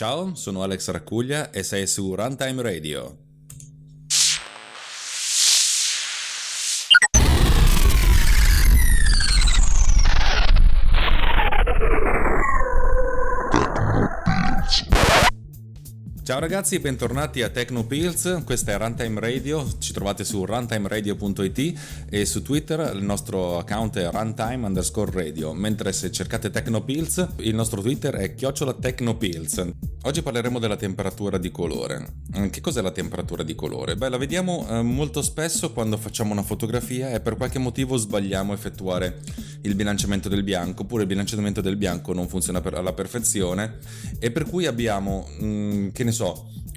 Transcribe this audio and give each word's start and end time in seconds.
Ciao, 0.00 0.34
sono 0.34 0.62
Alex 0.62 0.88
Raccuglia 0.88 1.50
e 1.50 1.62
sei 1.62 1.86
su 1.86 2.14
Runtime 2.14 2.62
Radio. 2.62 3.29
Ciao 16.30 16.38
ragazzi, 16.38 16.78
bentornati 16.78 17.42
a 17.42 17.48
Tecnopills, 17.48 18.42
questa 18.44 18.70
è 18.70 18.78
Runtime 18.78 19.18
Radio, 19.18 19.66
ci 19.80 19.92
trovate 19.92 20.22
su 20.22 20.44
runtimeradio.it 20.44 22.06
e 22.08 22.24
su 22.24 22.42
Twitter 22.42 22.92
il 22.94 23.02
nostro 23.02 23.58
account 23.58 23.98
è 23.98 24.08
runtime 24.12 24.64
underscore 24.64 25.10
radio, 25.10 25.52
mentre 25.52 25.92
se 25.92 26.12
cercate 26.12 26.50
Tecnopills 26.50 27.30
il 27.38 27.56
nostro 27.56 27.80
Twitter 27.80 28.14
è 28.14 28.36
chiocciola 28.36 28.74
Tecnopills. 28.74 29.70
Oggi 30.02 30.22
parleremo 30.22 30.60
della 30.60 30.76
temperatura 30.76 31.36
di 31.36 31.50
colore. 31.50 32.18
Che 32.48 32.60
cos'è 32.60 32.80
la 32.80 32.92
temperatura 32.92 33.42
di 33.42 33.56
colore? 33.56 33.96
Beh, 33.96 34.08
la 34.08 34.16
vediamo 34.16 34.66
eh, 34.70 34.82
molto 34.82 35.22
spesso 35.22 35.72
quando 35.72 35.96
facciamo 35.96 36.30
una 36.32 36.44
fotografia 36.44 37.10
e 37.10 37.20
per 37.20 37.36
qualche 37.36 37.58
motivo 37.58 37.96
sbagliamo 37.96 38.52
a 38.52 38.54
effettuare 38.54 39.20
il 39.62 39.74
bilanciamento 39.74 40.28
del 40.28 40.42
bianco, 40.42 40.82
oppure 40.82 41.02
il 41.02 41.08
bilanciamento 41.08 41.60
del 41.60 41.76
bianco 41.76 42.14
non 42.14 42.28
funziona 42.28 42.62
alla 42.62 42.94
perfezione 42.94 43.78
e 44.18 44.30
per 44.30 44.46
cui 44.46 44.64
abbiamo, 44.66 45.28
mm, 45.42 45.88
che 45.88 46.04
ne 46.04 46.12
so, 46.12 46.19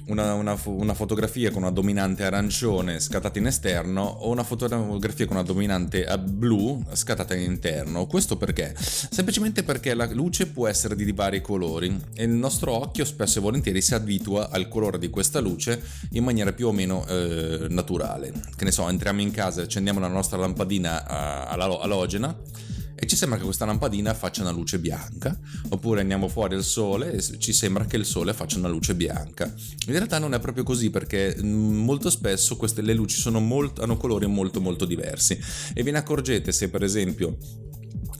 una, 0.06 0.34
una, 0.34 0.58
una, 0.64 0.94
fotografia 0.94 1.50
con 1.50 1.62
una 1.62 1.70
dominante 1.70 2.24
arancione 2.24 3.00
scattata 3.00 3.38
in 3.38 3.46
esterno 3.46 4.02
o 4.02 4.30
una 4.30 4.42
fotografia 4.42 5.26
con 5.26 5.36
una 5.36 5.44
dominante 5.44 6.06
blu 6.18 6.84
scattata 6.92 7.34
in 7.34 7.50
interno. 7.50 8.06
Questo 8.06 8.36
perché? 8.36 8.74
Semplicemente 8.76 9.62
perché 9.62 9.94
la 9.94 10.06
luce 10.12 10.46
può 10.46 10.68
essere 10.68 10.94
di 10.94 11.10
vari 11.12 11.40
colori 11.40 11.98
e 12.14 12.24
il 12.24 12.30
nostro 12.30 12.72
occhio 12.72 13.04
spesso 13.04 13.38
e 13.38 13.42
volentieri 13.42 13.80
si 13.80 13.94
abitua 13.94 14.50
al 14.50 14.68
colore 14.68 14.98
di 14.98 15.08
questa 15.08 15.40
luce 15.40 15.82
in 16.10 16.24
maniera 16.24 16.52
più 16.52 16.66
o 16.66 16.72
meno 16.72 17.06
eh, 17.06 17.66
naturale. 17.70 18.32
Che 18.56 18.64
ne 18.64 18.72
so, 18.72 18.88
entriamo 18.88 19.20
in 19.20 19.30
casa, 19.30 19.62
accendiamo 19.62 20.00
la 20.00 20.08
nostra 20.08 20.36
lampadina 20.36 21.02
uh, 21.02 21.52
all'alogena 21.52 22.36
e 22.94 23.06
ci 23.06 23.16
sembra 23.16 23.38
che 23.38 23.44
questa 23.44 23.64
lampadina 23.64 24.14
faccia 24.14 24.42
una 24.42 24.50
luce 24.50 24.78
bianca, 24.78 25.38
oppure 25.68 26.00
andiamo 26.00 26.28
fuori 26.28 26.54
al 26.54 26.64
sole 26.64 27.12
e 27.12 27.38
ci 27.38 27.52
sembra 27.52 27.86
che 27.86 27.96
il 27.96 28.04
sole 28.04 28.32
faccia 28.32 28.58
una 28.58 28.68
luce 28.68 28.94
bianca. 28.94 29.52
In 29.86 29.92
realtà 29.92 30.18
non 30.18 30.34
è 30.34 30.38
proprio 30.38 30.64
così 30.64 30.90
perché 30.90 31.36
mm, 31.40 31.76
molto 31.84 32.10
spesso 32.10 32.56
queste, 32.56 32.82
le 32.82 32.94
luci 32.94 33.22
molto, 33.30 33.82
hanno 33.82 33.96
colori 33.96 34.26
molto 34.26 34.60
molto 34.60 34.84
diversi 34.84 35.38
e 35.72 35.82
ve 35.82 35.90
ne 35.90 35.98
accorgete 35.98 36.52
se 36.52 36.68
per 36.68 36.82
esempio 36.82 37.36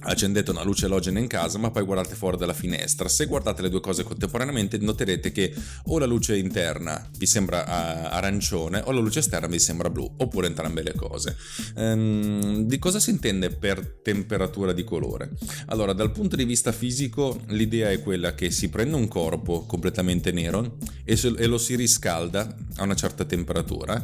accendete 0.04 0.50
una 0.50 0.62
luce 0.62 0.86
alogena 0.86 1.18
in 1.18 1.26
casa 1.26 1.58
ma 1.58 1.70
poi 1.70 1.84
guardate 1.84 2.14
fuori 2.14 2.36
dalla 2.36 2.54
finestra. 2.54 3.08
Se 3.08 3.26
guardate 3.26 3.62
le 3.62 3.70
due 3.70 3.80
cose 3.80 4.02
contemporaneamente 4.02 4.78
noterete 4.78 5.32
che 5.32 5.54
o 5.86 5.98
la 5.98 6.06
luce 6.06 6.36
interna 6.36 7.08
vi 7.16 7.26
sembra 7.26 7.62
uh, 7.62 8.14
arancione 8.14 8.82
o 8.84 8.92
la 8.92 9.00
luce 9.00 9.20
esterna 9.20 9.46
vi 9.46 9.58
sembra 9.58 9.90
blu 9.90 10.10
oppure 10.18 10.46
entrambe 10.46 10.82
le 10.82 10.94
cose. 10.94 11.36
Um, 11.76 12.64
di 12.64 12.78
cosa 12.78 13.00
si 13.00 13.10
intende 13.10 13.50
per 13.50 14.00
temperatura 14.02 14.72
di 14.72 14.84
colore? 14.84 15.30
Allora 15.66 15.92
dal 15.92 16.12
punto 16.12 16.36
di 16.36 16.44
vista 16.44 16.72
fisico 16.72 17.40
l'idea 17.48 17.90
è 17.90 18.00
quella 18.00 18.34
che 18.34 18.50
si 18.50 18.68
prende 18.68 18.96
un 18.96 19.08
corpo 19.08 19.64
completamente 19.66 20.32
nero 20.32 20.76
e, 21.04 21.16
se, 21.16 21.34
e 21.36 21.46
lo 21.46 21.58
si 21.58 21.74
riscalda 21.76 22.56
a 22.76 22.82
una 22.82 22.94
certa 22.94 23.24
temperatura 23.24 24.02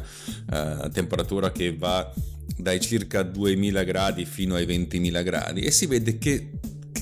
uh, 0.51 0.89
temperatura 0.89 1.51
che 1.51 1.75
va 1.75 2.13
dai 2.57 2.79
circa 2.79 3.23
2000 3.23 3.83
gradi 3.83 4.25
fino 4.25 4.55
ai 4.55 4.65
20.000 4.65 5.23
gradi 5.23 5.61
e 5.61 5.71
si 5.71 5.85
vede 5.85 6.17
che 6.17 6.51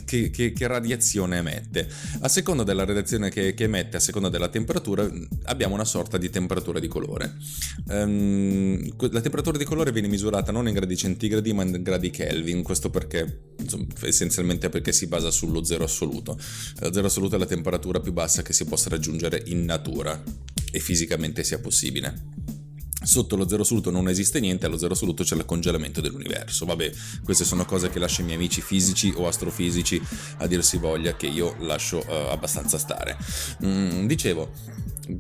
che, 0.10 0.32
che, 0.32 0.54
che, 0.54 0.68
radiazione 0.68 1.38
emette. 1.38 1.88
A 2.22 2.28
seconda 2.28 2.64
della 2.64 2.84
radiazione 2.84 3.30
che, 3.30 3.54
che, 3.54 3.66
emette, 3.66 3.98
a 3.98 4.00
seconda 4.00 4.30
della 4.30 4.48
temperatura, 4.48 5.08
abbiamo 5.44 5.76
una 5.76 5.86
sorta 5.86 6.18
di 6.18 6.32
temperatura 6.32 6.80
di 6.80 6.88
colore. 6.88 7.36
Um, 7.90 8.92
la 9.12 9.22
temperatura 9.22 9.60
di 9.60 9.66
colore 9.66 9.92
viene 9.92 10.08
misurata 10.08 10.52
non 10.52 10.68
in 10.68 10.74
gradi 10.74 10.98
centigradi, 10.98 11.54
ma 11.54 11.62
in 11.62 11.84
gradi 11.84 12.10
Kelvin. 12.10 12.64
Questo 12.64 12.90
perché, 12.90 13.54
insomma, 13.60 13.86
essenzialmente 14.02 14.70
perché 14.70 14.92
si 14.92 15.06
basa 15.06 15.30
sullo 15.30 15.64
zero 15.64 15.84
assoluto. 15.84 16.40
Lo 16.80 16.92
zero 16.92 17.06
assoluto 17.06 17.36
è 17.36 17.40
la 17.40 17.46
temperatura 17.46 18.00
più 18.00 18.12
bassa 18.12 18.42
che 18.42 18.54
si 18.54 18.66
possa 18.66 18.90
raggiungere 18.90 19.44
in 19.46 19.64
natura 19.64 20.22
e 20.72 20.80
fisicamente 20.80 21.44
sia 21.44 21.60
possibile. 21.60 22.38
Sotto 23.02 23.38
lo 23.38 23.48
zero 23.48 23.62
assoluto 23.62 23.92
non 23.92 24.10
esiste 24.10 24.42
niente, 24.42 24.66
allo 24.66 24.78
zero 24.78 24.94
assoluto 24.94 25.24
c'è 25.24 25.36
il 25.36 25.46
congelamento 25.46 26.02
dell'universo. 26.02 26.66
Vabbè, 26.66 26.92
queste 27.24 27.46
sono 27.46 27.66
cose 27.66 27.90
che 27.90 27.98
lascio 27.98 28.20
ai 28.22 28.26
miei 28.26 28.38
amici 28.38 28.62
fisici 28.62 29.14
o 29.16 29.26
astrofisici 29.26 30.02
a 30.38 30.48
dirsi 30.48 30.78
voglia 30.78 31.16
che 31.16 31.28
io 31.28 31.56
lascio 31.59 32.00
uh, 32.00 32.30
abbastanza 32.30 32.78
stare. 32.78 33.18
Mm, 33.64 34.06
dicevo, 34.06 34.52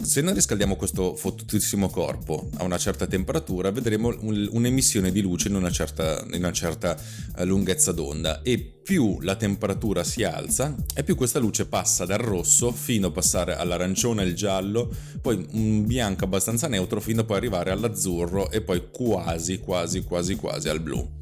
se 0.01 0.21
noi 0.21 0.33
riscaldiamo 0.33 0.75
questo 0.75 1.15
fottutissimo 1.15 1.89
corpo 1.89 2.49
a 2.57 2.63
una 2.63 2.77
certa 2.77 3.07
temperatura, 3.07 3.71
vedremo 3.71 4.15
un'emissione 4.19 5.11
di 5.11 5.21
luce 5.21 5.47
in 5.47 5.55
una 5.55 5.71
certa, 5.71 6.23
in 6.31 6.43
una 6.43 6.51
certa 6.51 6.95
eh, 7.37 7.45
lunghezza 7.45 7.91
d'onda. 7.91 8.41
E 8.41 8.59
più 8.59 9.19
la 9.21 9.35
temperatura 9.35 10.03
si 10.03 10.23
alza 10.23 10.75
e 10.93 11.03
più 11.03 11.15
questa 11.15 11.39
luce 11.39 11.65
passa 11.65 12.05
dal 12.05 12.19
rosso 12.19 12.71
fino 12.71 13.07
a 13.07 13.11
passare 13.11 13.55
all'arancione, 13.55 14.21
al 14.21 14.33
giallo, 14.33 14.91
poi 15.21 15.45
un 15.51 15.85
bianco 15.85 16.25
abbastanza 16.25 16.67
neutro 16.67 16.99
fino 16.99 17.21
a 17.21 17.23
poi 17.23 17.37
arrivare 17.37 17.71
all'azzurro 17.71 18.51
e 18.51 18.61
poi 18.61 18.89
quasi, 18.91 19.59
quasi, 19.59 20.03
quasi, 20.03 20.35
quasi 20.35 20.69
al 20.69 20.81
blu 20.81 21.17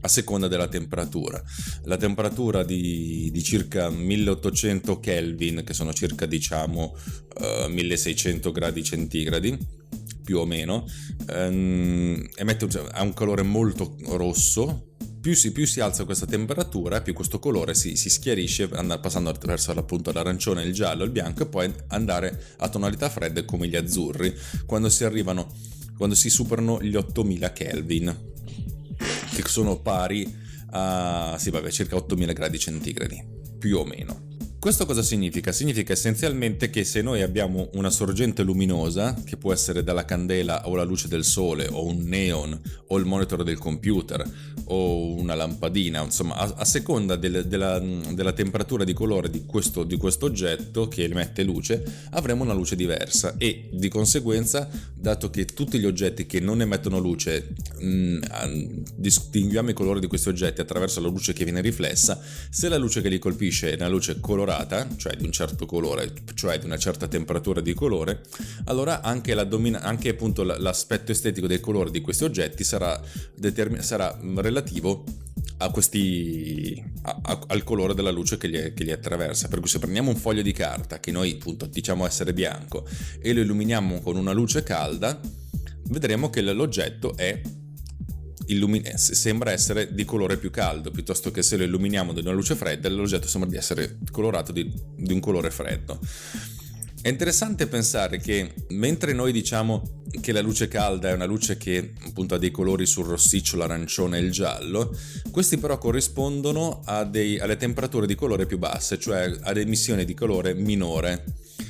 a 0.00 0.08
seconda 0.08 0.48
della 0.48 0.68
temperatura. 0.68 1.42
La 1.84 1.96
temperatura 1.96 2.64
di, 2.64 3.30
di 3.32 3.42
circa 3.42 3.90
1800 3.90 5.00
Kelvin, 5.00 5.62
che 5.64 5.74
sono 5.74 5.92
circa 5.92 6.26
diciamo 6.26 6.96
uh, 7.40 7.70
1600 7.70 8.52
gradi 8.52 8.82
centigradi, 8.82 9.58
più 10.26 10.38
o 10.38 10.44
meno, 10.44 10.84
um, 11.28 12.28
emette, 12.34 12.68
ha 12.90 13.02
un 13.02 13.14
colore 13.14 13.42
molto 13.42 13.96
rosso. 14.08 14.90
Più 15.20 15.34
si, 15.34 15.50
più 15.50 15.66
si, 15.66 15.80
alza 15.80 16.04
questa 16.04 16.26
temperatura, 16.26 17.00
più 17.00 17.12
questo 17.12 17.40
colore 17.40 17.74
si, 17.74 17.96
si 17.96 18.08
schiarisce, 18.08 18.68
passando 18.68 19.28
attraverso 19.28 19.72
appunto 19.72 20.12
l'arancione, 20.12 20.62
il 20.62 20.72
giallo, 20.72 21.02
il 21.02 21.10
bianco 21.10 21.42
e 21.42 21.46
poi 21.46 21.72
andare 21.88 22.54
a 22.58 22.68
tonalità 22.68 23.08
fredde 23.08 23.44
come 23.44 23.66
gli 23.66 23.74
azzurri, 23.74 24.32
quando 24.66 24.88
si 24.88 25.02
arrivano, 25.02 25.52
quando 25.96 26.14
si 26.14 26.30
superano 26.30 26.80
gli 26.80 26.94
8000 26.94 27.52
Kelvin 27.52 28.34
che 29.42 29.48
sono 29.48 29.80
pari 29.80 30.44
a 30.70 31.36
sì, 31.38 31.50
vabbè, 31.50 31.70
circa 31.70 31.96
8000 31.96 32.32
gradi 32.32 32.58
centigradi, 32.58 33.24
più 33.58 33.78
o 33.78 33.84
meno. 33.84 34.25
Questo 34.66 34.84
cosa 34.84 35.02
significa? 35.02 35.52
Significa 35.52 35.92
essenzialmente 35.92 36.70
che 36.70 36.82
se 36.82 37.00
noi 37.00 37.22
abbiamo 37.22 37.68
una 37.74 37.88
sorgente 37.88 38.42
luminosa, 38.42 39.14
che 39.24 39.36
può 39.36 39.52
essere 39.52 39.84
dalla 39.84 40.04
candela 40.04 40.66
o 40.66 40.74
la 40.74 40.82
luce 40.82 41.06
del 41.06 41.22
sole 41.22 41.68
o 41.70 41.84
un 41.84 42.02
neon 42.02 42.60
o 42.88 42.98
il 42.98 43.04
monitor 43.04 43.44
del 43.44 43.58
computer 43.58 44.28
o 44.64 45.14
una 45.14 45.36
lampadina, 45.36 46.02
insomma 46.02 46.34
a, 46.34 46.54
a 46.56 46.64
seconda 46.64 47.14
del, 47.14 47.46
della, 47.46 47.78
della, 47.78 48.32
temperatura 48.32 48.82
di 48.82 48.92
colore 48.92 49.30
di 49.30 49.44
questo, 49.46 49.84
di 49.84 49.96
questo 49.96 50.26
oggetto 50.26 50.88
che 50.88 51.04
emette 51.04 51.44
luce, 51.44 51.84
avremo 52.10 52.42
una 52.42 52.52
luce 52.52 52.74
diversa 52.74 53.36
e 53.38 53.68
di 53.72 53.88
conseguenza, 53.88 54.68
dato 54.92 55.30
che 55.30 55.44
tutti 55.44 55.78
gli 55.78 55.86
oggetti 55.86 56.26
che 56.26 56.40
non 56.40 56.60
emettono 56.60 56.98
luce 56.98 57.54
mh, 57.78 58.18
mm, 58.44 58.78
distinguiamo 58.96 59.70
i 59.70 59.74
colori 59.74 60.00
di 60.00 60.08
questi 60.08 60.28
oggetti 60.28 60.60
attraverso 60.60 61.00
la 61.00 61.06
luce 61.06 61.32
che 61.32 61.44
viene 61.44 61.60
riflessa, 61.60 62.20
se 62.50 62.68
la 62.68 62.76
luce 62.78 63.00
che 63.00 63.08
li 63.08 63.20
colpisce 63.20 63.70
è 63.70 63.76
una 63.76 63.86
luce 63.88 64.18
colorata, 64.18 64.55
colorata, 64.56 64.88
cioè 64.96 65.16
di 65.16 65.24
un 65.24 65.32
certo 65.32 65.66
colore, 65.66 66.12
cioè 66.34 66.58
di 66.58 66.64
una 66.64 66.78
certa 66.78 67.06
temperatura 67.06 67.60
di 67.60 67.74
colore, 67.74 68.22
allora 68.64 69.02
anche, 69.02 69.34
domina- 69.46 69.82
anche 69.82 70.10
appunto 70.10 70.42
l'aspetto 70.42 71.12
estetico 71.12 71.46
del 71.46 71.60
colore 71.60 71.90
di 71.90 72.00
questi 72.00 72.24
oggetti 72.24 72.64
sarà, 72.64 73.00
determin- 73.34 73.82
sarà 73.82 74.18
relativo 74.36 75.04
a 75.58 75.70
questi, 75.70 76.82
a, 77.02 77.18
a, 77.22 77.40
al 77.48 77.64
colore 77.64 77.94
della 77.94 78.10
luce 78.10 78.38
che 78.38 78.46
li, 78.46 78.72
che 78.74 78.84
li, 78.84 78.92
attraversa. 78.92 79.48
Per 79.48 79.60
cui 79.60 79.68
se 79.68 79.78
prendiamo 79.78 80.10
un 80.10 80.16
foglio 80.16 80.42
di 80.42 80.52
carta 80.52 81.00
che 81.00 81.10
noi 81.10 81.32
appunto 81.32 81.66
diciamo 81.66 82.06
essere 82.06 82.32
bianco 82.32 82.86
e 83.20 83.32
lo 83.32 83.40
illuminiamo 83.40 84.00
con 84.00 84.16
una 84.16 84.32
luce 84.32 84.62
calda, 84.62 85.18
vedremo 85.88 86.30
che 86.30 86.40
l'oggetto 86.42 87.16
è 87.16 87.40
illumi- 88.46 88.82
sembra 88.96 89.52
essere 89.52 89.94
di 89.94 90.04
colore 90.04 90.36
più 90.36 90.50
caldo, 90.50 90.90
piuttosto 90.90 91.30
che 91.30 91.42
se 91.42 91.56
lo 91.56 91.64
illuminiamo 91.64 92.12
di 92.12 92.20
una 92.20 92.32
luce 92.32 92.54
fredda, 92.54 92.88
l'oggetto 92.88 93.28
sembra 93.28 93.48
di 93.50 93.56
essere 93.56 93.98
colorato 94.10 94.52
di, 94.52 94.70
di 94.96 95.12
un 95.12 95.20
colore 95.20 95.50
freddo. 95.50 95.98
È 97.00 97.08
interessante 97.08 97.68
pensare 97.68 98.18
che 98.18 98.52
mentre 98.70 99.12
noi 99.12 99.30
diciamo 99.30 100.02
che 100.20 100.32
la 100.32 100.40
luce 100.40 100.66
calda 100.66 101.10
è 101.10 101.12
una 101.12 101.24
luce 101.24 101.56
che 101.56 101.92
appunto 102.04 102.34
ha 102.34 102.38
dei 102.38 102.50
colori 102.50 102.84
sul 102.84 103.06
rossiccio, 103.06 103.56
l'arancione 103.56 104.18
e 104.18 104.22
il 104.22 104.32
giallo, 104.32 104.92
questi 105.30 105.56
però 105.56 105.78
corrispondono 105.78 106.82
dei, 107.08 107.38
alle 107.38 107.56
temperature 107.56 108.06
di 108.06 108.16
colore 108.16 108.46
più 108.46 108.58
basse, 108.58 108.98
cioè 108.98 109.38
ad 109.40 109.56
emissioni 109.56 110.04
di 110.04 110.14
colore 110.14 110.54
minore. 110.54 111.24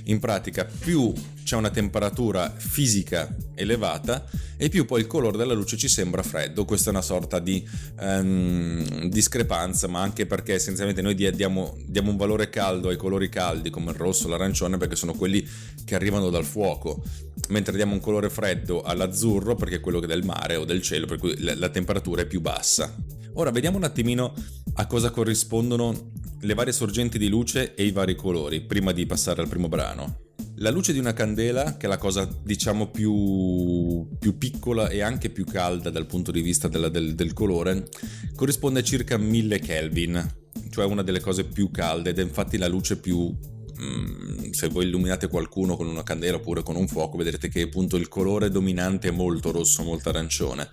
In 0.08 0.20
pratica 0.20 0.64
più 0.64 1.12
c'è 1.42 1.56
una 1.56 1.70
temperatura 1.70 2.54
fisica 2.56 3.34
elevata 3.54 4.24
e 4.56 4.68
più 4.68 4.84
poi 4.84 5.00
il 5.00 5.08
colore 5.08 5.36
della 5.36 5.52
luce 5.52 5.76
ci 5.76 5.88
sembra 5.88 6.22
freddo. 6.22 6.64
Questa 6.64 6.90
è 6.90 6.92
una 6.92 7.02
sorta 7.02 7.40
di 7.40 7.66
um, 8.00 9.08
discrepanza, 9.08 9.88
ma 9.88 10.02
anche 10.02 10.26
perché 10.26 10.54
essenzialmente 10.54 11.02
noi 11.02 11.14
diamo, 11.14 11.76
diamo, 11.86 12.10
un 12.10 12.16
valore 12.16 12.50
caldo 12.50 12.88
ai 12.88 12.96
colori 12.96 13.28
caldi 13.28 13.68
come 13.68 13.90
il 13.90 13.96
rosso, 13.96 14.28
l'arancione, 14.28 14.76
perché 14.76 14.94
sono 14.94 15.12
quelli 15.12 15.44
che 15.84 15.96
arrivano 15.96 16.30
dal 16.30 16.44
fuoco, 16.44 17.02
mentre 17.48 17.74
diamo 17.74 17.92
un 17.92 18.00
colore 18.00 18.30
freddo 18.30 18.82
all'azzurro 18.82 19.56
perché 19.56 19.76
è 19.76 19.80
quello 19.80 19.98
del 19.98 20.24
mare 20.24 20.54
o 20.54 20.64
del 20.64 20.82
cielo, 20.82 21.06
per 21.06 21.18
cui 21.18 21.34
la, 21.40 21.56
la 21.56 21.68
temperatura 21.68 22.22
è 22.22 22.26
più 22.26 22.40
bassa. 22.40 22.94
Ora 23.34 23.50
vediamo 23.50 23.76
un 23.76 23.84
attimino 23.84 24.34
a 24.74 24.86
cosa 24.86 25.10
corrispondono 25.10 26.12
le 26.46 26.54
varie 26.54 26.72
sorgenti 26.72 27.18
di 27.18 27.28
luce 27.28 27.74
e 27.74 27.84
i 27.84 27.90
vari 27.90 28.14
colori 28.14 28.60
prima 28.60 28.92
di 28.92 29.04
passare 29.04 29.42
al 29.42 29.48
primo 29.48 29.68
brano. 29.68 30.20
La 30.58 30.70
luce 30.70 30.92
di 30.92 30.98
una 31.00 31.12
candela, 31.12 31.76
che 31.76 31.86
è 31.86 31.88
la 31.88 31.98
cosa 31.98 32.24
diciamo 32.42 32.86
più, 32.86 34.06
più 34.18 34.38
piccola 34.38 34.88
e 34.88 35.02
anche 35.02 35.28
più 35.28 35.44
calda 35.44 35.90
dal 35.90 36.06
punto 36.06 36.30
di 36.30 36.40
vista 36.40 36.68
della, 36.68 36.88
del, 36.88 37.14
del 37.14 37.32
colore, 37.32 37.88
corrisponde 38.36 38.80
a 38.80 38.82
circa 38.82 39.18
1000 39.18 39.58
Kelvin, 39.58 40.34
cioè 40.70 40.86
una 40.86 41.02
delle 41.02 41.20
cose 41.20 41.44
più 41.44 41.70
calde 41.70 42.10
ed 42.10 42.20
è 42.20 42.22
infatti 42.22 42.58
la 42.58 42.68
luce 42.68 42.96
più 42.98 43.28
mm, 43.28 44.50
se 44.52 44.68
voi 44.68 44.86
illuminate 44.86 45.28
qualcuno 45.28 45.76
con 45.76 45.88
una 45.88 46.04
candela 46.04 46.36
oppure 46.36 46.62
con 46.62 46.76
un 46.76 46.86
fuoco 46.86 47.18
vedrete 47.18 47.48
che 47.48 47.62
appunto 47.62 47.96
il 47.96 48.08
colore 48.08 48.50
dominante 48.50 49.08
è 49.08 49.12
molto 49.12 49.50
rosso, 49.50 49.82
molto 49.82 50.10
arancione. 50.10 50.68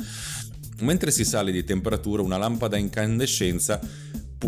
Mentre 0.82 1.12
si 1.12 1.26
sale 1.26 1.52
di 1.52 1.64
temperatura 1.64 2.22
una 2.22 2.38
lampada 2.38 2.76
a 2.76 2.80
incandescenza 2.80 3.80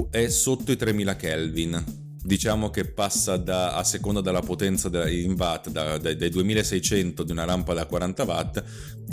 è 0.09 0.27
sotto 0.30 0.71
i 0.71 0.75
3000 0.75 1.15
Kelvin, 1.15 1.83
diciamo 2.21 2.69
che 2.69 2.86
passa 2.86 3.38
da, 3.38 3.75
a 3.75 3.83
seconda 3.83 4.21
della 4.21 4.42
potenza 4.42 4.89
in 5.09 5.33
watt, 5.33 5.69
da, 5.69 5.97
dai, 5.97 6.15
dai 6.15 6.30
2600 6.30 7.24
di 7.24 7.31
una 7.31 7.45
lampada 7.45 7.81
da 7.81 7.86
40 7.86 8.24
watt 8.24 8.63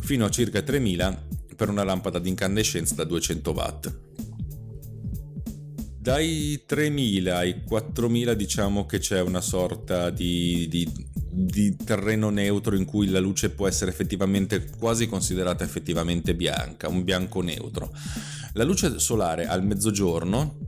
fino 0.01 0.25
a 0.25 0.31
circa 0.31 0.63
3000 0.63 1.27
per 1.55 1.69
una 1.69 1.85
lampada 1.85 2.19
di 2.19 2.29
incandescenza 2.29 2.95
da 2.95 3.05
200 3.05 3.51
watt. 3.53 4.01
Dai 5.99 6.65
3000 6.67 7.37
ai 7.37 7.63
4000 7.63 8.35
diciamo 8.35 8.87
che 8.87 8.99
c'è 8.99 9.21
una 9.21 9.41
sorta 9.41 10.11
di, 10.11 10.67
di, 10.69 10.91
di 11.35 11.75
terreno 11.77 12.29
neutro 12.29 12.77
in 12.77 12.85
cui 12.85 13.09
la 13.09 13.19
luce 13.19 13.49
può 13.49 13.67
essere 13.67 13.91
effettivamente 13.91 14.69
quasi 14.79 15.09
considerata 15.09 15.65
effettivamente 15.65 16.35
bianca, 16.35 16.89
un 16.89 17.05
bianco 17.05 17.41
neutro. 17.41 17.91
La 18.53 18.65
luce 18.65 18.99
solare 18.99 19.47
al 19.47 19.65
mezzogiorno 19.65 20.59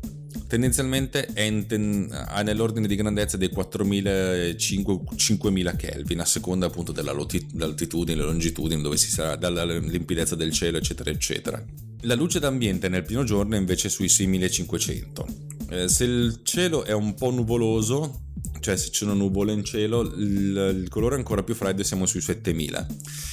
tendenzialmente 0.47 1.27
è 1.27 1.43
in, 1.43 2.09
ha 2.11 2.41
nell'ordine 2.43 2.87
di 2.87 2.97
grandezza 2.97 3.37
dei 3.37 3.51
4000-5000 3.55 5.77
Kelvin 5.77 6.21
a 6.21 6.25
seconda 6.25 6.65
appunto 6.67 6.93
dell'altitudine, 6.93 8.17
della 8.17 8.29
longitudine, 8.29 8.81
dove 8.81 8.97
si 8.97 9.11
sarà, 9.11 9.37
dalla 9.37 9.65
limpidezza 9.65 10.35
del 10.35 10.53
cielo 10.53 10.79
eccetera 10.79 11.11
eccetera. 11.11 11.63
La 12.03 12.15
luce 12.15 12.39
d'ambiente 12.39 12.89
nel 12.89 13.05
pieno 13.05 13.25
giorno 13.25 13.55
è 13.55 13.59
invece 13.59 13.91
sui 13.91 14.09
6500. 14.09 15.27
Eh, 15.71 15.89
se 15.89 16.05
il 16.05 16.41
cielo 16.43 16.85
è 16.85 16.93
un 16.93 17.15
po' 17.15 17.31
nuvoloso, 17.31 18.24
cioè 18.65 18.79
se 18.79 18.89
c'è 18.89 19.05
una 19.05 19.13
nuvola 19.13 19.53
in 19.53 19.63
cielo, 19.63 20.01
il, 20.01 20.81
il, 20.83 20.89
colore 20.89 21.17
è 21.17 21.19
ancora 21.19 21.43
più 21.43 21.55
freddo 21.55 21.83
e 21.83 21.85
siamo 21.85 22.07
sui 22.07 22.23
7000. 22.23 22.87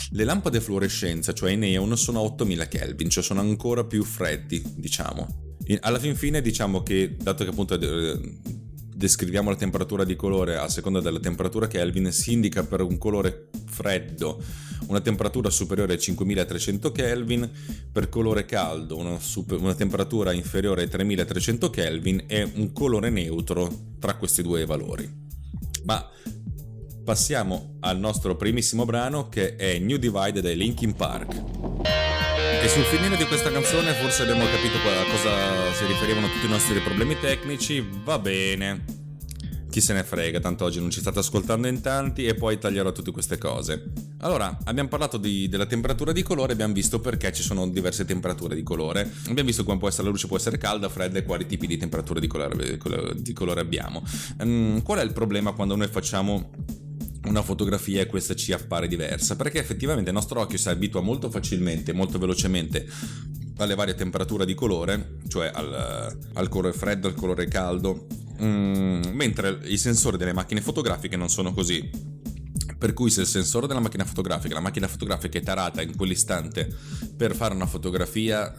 Le 0.09 0.23
lampade 0.25 0.59
fluorescenza, 0.59 1.31
cioè 1.31 1.51
i 1.51 1.55
neon, 1.55 1.97
sono 1.97 2.19
a 2.19 2.23
8000 2.23 2.67
Kelvin, 2.67 3.09
cioè 3.09 3.23
sono 3.23 3.39
ancora 3.39 3.85
più 3.85 4.03
freddi, 4.03 4.61
diciamo 4.75 5.49
alla 5.79 5.99
fin 5.99 6.15
fine 6.15 6.41
diciamo 6.41 6.83
che, 6.83 7.15
dato 7.17 7.43
che 7.43 7.49
appunto 7.49 7.79
eh, 7.79 8.19
descriviamo 9.01 9.49
la 9.49 9.55
temperatura 9.55 10.03
di 10.03 10.15
colore 10.15 10.57
a 10.57 10.69
seconda 10.69 11.01
della 11.01 11.19
temperatura 11.19 11.65
Kelvin, 11.65 12.11
si 12.11 12.33
indica 12.33 12.63
per 12.63 12.81
un 12.81 12.99
colore 12.99 13.49
freddo 13.65 14.39
una 14.87 15.01
temperatura 15.01 15.49
superiore 15.49 15.93
ai 15.93 15.99
5300 15.99 16.91
Kelvin, 16.91 17.49
per 17.91 18.09
colore 18.09 18.45
caldo 18.45 18.97
una, 18.97 19.19
super, 19.19 19.59
una 19.59 19.73
temperatura 19.73 20.33
inferiore 20.33 20.83
ai 20.83 20.89
3300 20.89 21.69
Kelvin 21.71 22.23
e 22.27 22.47
un 22.55 22.71
colore 22.73 23.09
neutro 23.09 23.73
tra 23.97 24.15
questi 24.17 24.43
due 24.43 24.65
valori. 24.65 25.09
Ma 25.83 26.07
passiamo 27.03 27.77
al 27.79 27.97
nostro 27.97 28.35
primissimo 28.35 28.85
brano 28.85 29.29
che 29.29 29.55
è 29.55 29.79
New 29.79 29.97
Divide 29.97 30.41
dai 30.41 30.55
Linkin 30.55 30.93
Park. 30.93 32.10
E 32.63 32.67
sul 32.67 32.83
finire 32.83 33.17
di 33.17 33.25
questa 33.25 33.51
canzone 33.51 33.91
forse 33.93 34.21
abbiamo 34.21 34.45
capito 34.45 34.77
a 34.77 35.09
cosa 35.09 35.73
si 35.73 35.83
riferivano 35.87 36.27
tutti 36.27 36.45
i 36.45 36.49
nostri 36.49 36.79
problemi 36.79 37.17
tecnici, 37.19 37.83
va 38.03 38.19
bene. 38.19 38.83
Chi 39.71 39.81
se 39.81 39.93
ne 39.93 40.03
frega, 40.03 40.39
tanto 40.39 40.65
oggi 40.65 40.79
non 40.79 40.91
ci 40.91 40.99
state 40.99 41.17
ascoltando 41.17 41.67
in 41.67 41.81
tanti 41.81 42.25
e 42.25 42.35
poi 42.35 42.59
taglierò 42.59 42.91
tutte 42.91 43.09
queste 43.09 43.39
cose. 43.39 43.91
Allora, 44.19 44.59
abbiamo 44.65 44.89
parlato 44.89 45.17
di, 45.17 45.49
della 45.49 45.65
temperatura 45.65 46.11
di 46.11 46.21
colore, 46.21 46.53
abbiamo 46.53 46.73
visto 46.73 46.99
perché 46.99 47.33
ci 47.33 47.41
sono 47.41 47.67
diverse 47.67 48.05
temperature 48.05 48.53
di 48.53 48.61
colore, 48.61 49.09
abbiamo 49.27 49.47
visto 49.47 49.63
come 49.63 49.79
può 49.79 49.87
essere, 49.87 50.03
la 50.03 50.09
luce 50.11 50.27
può 50.27 50.37
essere 50.37 50.59
calda, 50.59 50.87
fredda 50.87 51.17
e 51.17 51.23
quali 51.23 51.47
tipi 51.47 51.65
di 51.65 51.77
temperature 51.77 52.19
di 52.19 52.27
colore, 52.27 52.75
di 53.15 53.33
colore 53.33 53.59
abbiamo. 53.59 54.03
Um, 54.37 54.83
qual 54.83 54.99
è 54.99 55.03
il 55.03 55.13
problema 55.13 55.53
quando 55.53 55.75
noi 55.75 55.87
facciamo 55.87 56.51
una 57.25 57.41
fotografia 57.41 58.01
e 58.01 58.07
questa 58.07 58.33
ci 58.35 58.51
appare 58.51 58.87
diversa 58.87 59.35
perché 59.35 59.59
effettivamente 59.59 60.09
il 60.09 60.15
nostro 60.15 60.39
occhio 60.39 60.57
si 60.57 60.69
abitua 60.69 61.01
molto 61.01 61.29
facilmente, 61.29 61.93
molto 61.93 62.17
velocemente 62.17 62.87
alle 63.57 63.75
varie 63.75 63.93
temperature 63.93 64.45
di 64.45 64.55
colore, 64.55 65.17
cioè 65.27 65.51
al, 65.53 66.17
al 66.33 66.49
colore 66.49 66.73
freddo, 66.73 67.07
al 67.07 67.13
colore 67.13 67.47
caldo, 67.47 68.07
mm, 68.41 69.03
mentre 69.13 69.59
i 69.63 69.77
sensori 69.77 70.17
delle 70.17 70.33
macchine 70.33 70.61
fotografiche 70.61 71.15
non 71.15 71.29
sono 71.29 71.53
così. 71.53 72.19
Per 72.81 72.93
cui 72.93 73.11
se 73.11 73.21
il 73.21 73.27
sensore 73.27 73.67
della 73.67 73.79
macchina 73.79 74.05
fotografica, 74.05 74.55
la 74.55 74.59
macchina 74.59 74.87
fotografica 74.87 75.37
è 75.37 75.43
tarata 75.43 75.83
in 75.83 75.95
quell'istante 75.95 76.67
per 77.15 77.35
fare 77.35 77.53
una 77.53 77.67
fotografia 77.67 78.55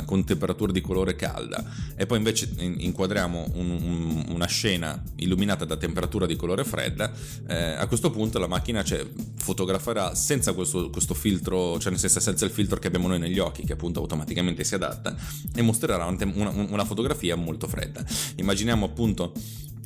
uh, 0.00 0.04
con 0.04 0.26
temperatura 0.26 0.72
di 0.72 0.82
colore 0.82 1.16
calda 1.16 1.64
e 1.96 2.04
poi 2.04 2.18
invece 2.18 2.50
inquadriamo 2.58 3.52
un, 3.54 3.70
un, 3.70 4.24
una 4.28 4.44
scena 4.44 5.02
illuminata 5.14 5.64
da 5.64 5.78
temperatura 5.78 6.26
di 6.26 6.36
colore 6.36 6.64
fredda, 6.64 7.10
eh, 7.48 7.54
a 7.54 7.86
questo 7.86 8.10
punto 8.10 8.38
la 8.38 8.46
macchina 8.46 8.84
cioè, 8.84 9.06
fotograferà 9.36 10.14
senza 10.14 10.52
questo, 10.52 10.90
questo, 10.90 11.14
filtro, 11.14 11.78
cioè 11.78 11.92
nel 11.92 11.98
senso 11.98 12.20
senza 12.20 12.44
il 12.44 12.50
filtro 12.50 12.78
che 12.78 12.88
abbiamo 12.88 13.08
noi 13.08 13.18
negli 13.18 13.38
occhi 13.38 13.64
che 13.64 13.72
appunto 13.72 14.00
automaticamente 14.00 14.64
si 14.64 14.74
adatta 14.74 15.16
e 15.54 15.62
mostrerà 15.62 16.04
una, 16.04 16.50
una 16.50 16.84
fotografia 16.84 17.36
molto 17.36 17.66
fredda. 17.66 18.04
Immaginiamo 18.36 18.84
appunto 18.84 19.32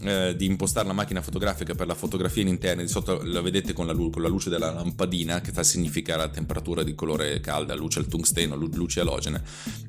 eh, 0.02 0.34
di 0.36 0.46
impostare 0.46 0.86
la 0.86 0.92
macchina 0.92 1.20
fotografica 1.20 1.74
per 1.74 1.86
la 1.86 1.94
fotografia 1.94 2.42
in 2.42 2.48
interni, 2.48 2.84
di 2.84 2.88
sotto 2.88 3.20
la 3.22 3.40
vedete 3.40 3.72
con 3.72 3.86
la, 3.86 3.92
con 3.94 4.22
la, 4.22 4.28
luce 4.28 4.48
della 4.48 4.72
lampadina 4.72 5.40
che 5.40 5.50
sta 5.50 5.60
a 5.60 5.64
significare 5.64 6.20
la 6.20 6.28
temperatura 6.28 6.82
di 6.82 6.94
colore 6.94 7.40
calda, 7.40 7.74
luce 7.74 7.98
al 7.98 8.06
tungsteno, 8.06 8.56
luce 8.56 9.00
alogene, 9.00 9.42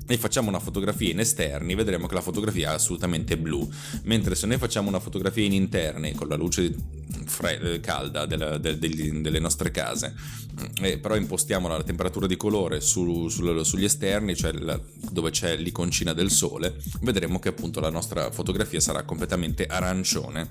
e 0.06 0.18
facciamo 0.18 0.48
una 0.48 0.60
fotografia 0.60 1.10
in 1.10 1.20
esterni, 1.20 1.74
vedremo 1.74 2.06
che 2.06 2.14
la 2.14 2.20
fotografia 2.20 2.72
è 2.72 2.74
assolutamente 2.74 3.38
blu, 3.38 3.68
mentre 4.02 4.34
se 4.34 4.46
noi 4.46 4.58
facciamo 4.58 4.88
una 4.88 5.00
fotografia 5.00 5.44
in 5.44 5.52
interni 5.52 6.12
con 6.12 6.28
la 6.28 6.36
luce 6.36 6.74
fre- 7.24 7.80
calda 7.80 8.26
della, 8.26 8.58
de- 8.58 8.78
de- 8.78 9.20
delle 9.20 9.38
nostre 9.38 9.70
case, 9.70 10.14
eh, 10.82 10.98
però 10.98 11.16
impostiamo 11.16 11.68
la 11.68 11.82
temperatura 11.82 12.26
di 12.26 12.36
colore 12.36 12.80
su, 12.80 13.28
su, 13.28 13.62
sugli 13.62 13.84
esterni, 13.84 14.36
cioè 14.36 14.52
la, 14.52 14.78
dove 15.10 15.30
c'è 15.30 15.56
l'iconcina 15.56 16.12
del 16.12 16.30
sole, 16.30 16.76
vedremo 17.00 17.38
che 17.38 17.48
appunto 17.48 17.80
la 17.80 17.90
nostra 17.90 18.30
fotografia 18.30 18.80
sarà 18.80 19.04
completamente 19.04 19.64
arancione 19.64 20.00
arancione 20.02 20.48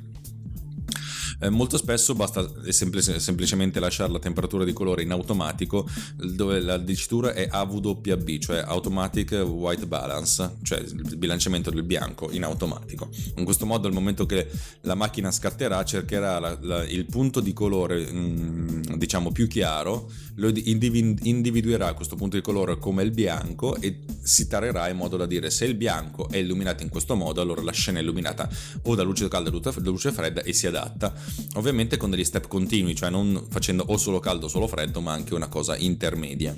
eh, 1.42 1.50
molto 1.50 1.78
spesso 1.78 2.14
basta 2.14 2.48
semplice, 2.70 3.20
semplicemente 3.20 3.80
lasciare 3.80 4.12
la 4.12 4.20
temperatura 4.20 4.64
di 4.64 4.74
colore 4.74 5.02
in 5.02 5.12
automatico 5.12 5.90
dove 6.16 6.60
la 6.60 6.78
dicitura 6.78 7.34
è 7.34 7.48
AWB, 7.50 8.38
cioè 8.38 8.64
Automatic 8.66 9.32
White 9.32 9.88
Balance, 9.88 10.58
cioè 10.62 10.80
il 10.80 11.18
bilanciamento 11.18 11.72
del 11.72 11.84
bianco 11.84 12.32
in 12.32 12.44
automatico. 12.44 13.10
In 13.38 13.44
questo 13.44 13.66
modo 13.66 13.88
al 13.88 13.94
momento 13.94 14.26
che 14.26 14.48
la 14.82 14.96
macchina 14.96 15.32
scatterà 15.32 15.84
cercherà 15.84 16.40
la, 16.40 16.58
la, 16.62 16.86
il 16.86 17.06
punto 17.06 17.40
di 17.40 17.54
colore 17.54 18.12
mh, 18.12 18.18
mm, 18.18 18.82
diciamo 18.98 19.32
più 19.32 19.48
chiaro, 19.48 20.10
lo 20.36 20.52
individuerà 20.54 21.94
questo 21.94 22.16
punto 22.16 22.36
di 22.36 22.42
colore 22.42 22.78
come 22.78 23.04
il 23.04 23.12
bianco 23.12 23.76
e 23.78 24.00
si 24.22 24.48
tarerà 24.48 24.88
in 24.90 24.98
modo 24.98 25.18
da 25.18 25.26
dire 25.26 25.50
se 25.50 25.66
il 25.66 25.76
bianco 25.76 26.30
è 26.30 26.38
illuminato 26.38 26.84
in 26.84 26.90
questo 26.90 27.16
modo 27.16 27.42
allora 27.42 27.62
la 27.62 27.72
scena 27.72 28.00
è 28.00 28.02
illuminata 28.02 28.50
o 28.84 28.96
da 28.96 29.04
luce 29.04 29.28
calda 29.28 29.50
o 29.50 29.60
da 29.60 29.90
luce 29.90 30.12
fredda 30.12 30.42
e 30.44 30.54
si 30.54 30.68
adatta 30.68 31.14
ovviamente 31.56 31.98
con 31.98 32.10
degli 32.10 32.24
step 32.24 32.48
continui, 32.48 32.96
cioè 32.96 33.10
non 33.10 33.48
facendo 33.50 33.84
o 33.88 33.98
solo 33.98 34.20
caldo 34.20 34.46
o 34.46 34.50
solo 34.50 34.68
freddo, 34.68 35.02
ma 35.02 35.14
anche 35.14 35.34
una 35.34 35.48
cosa 35.48 35.76
intermedia. 35.78 36.56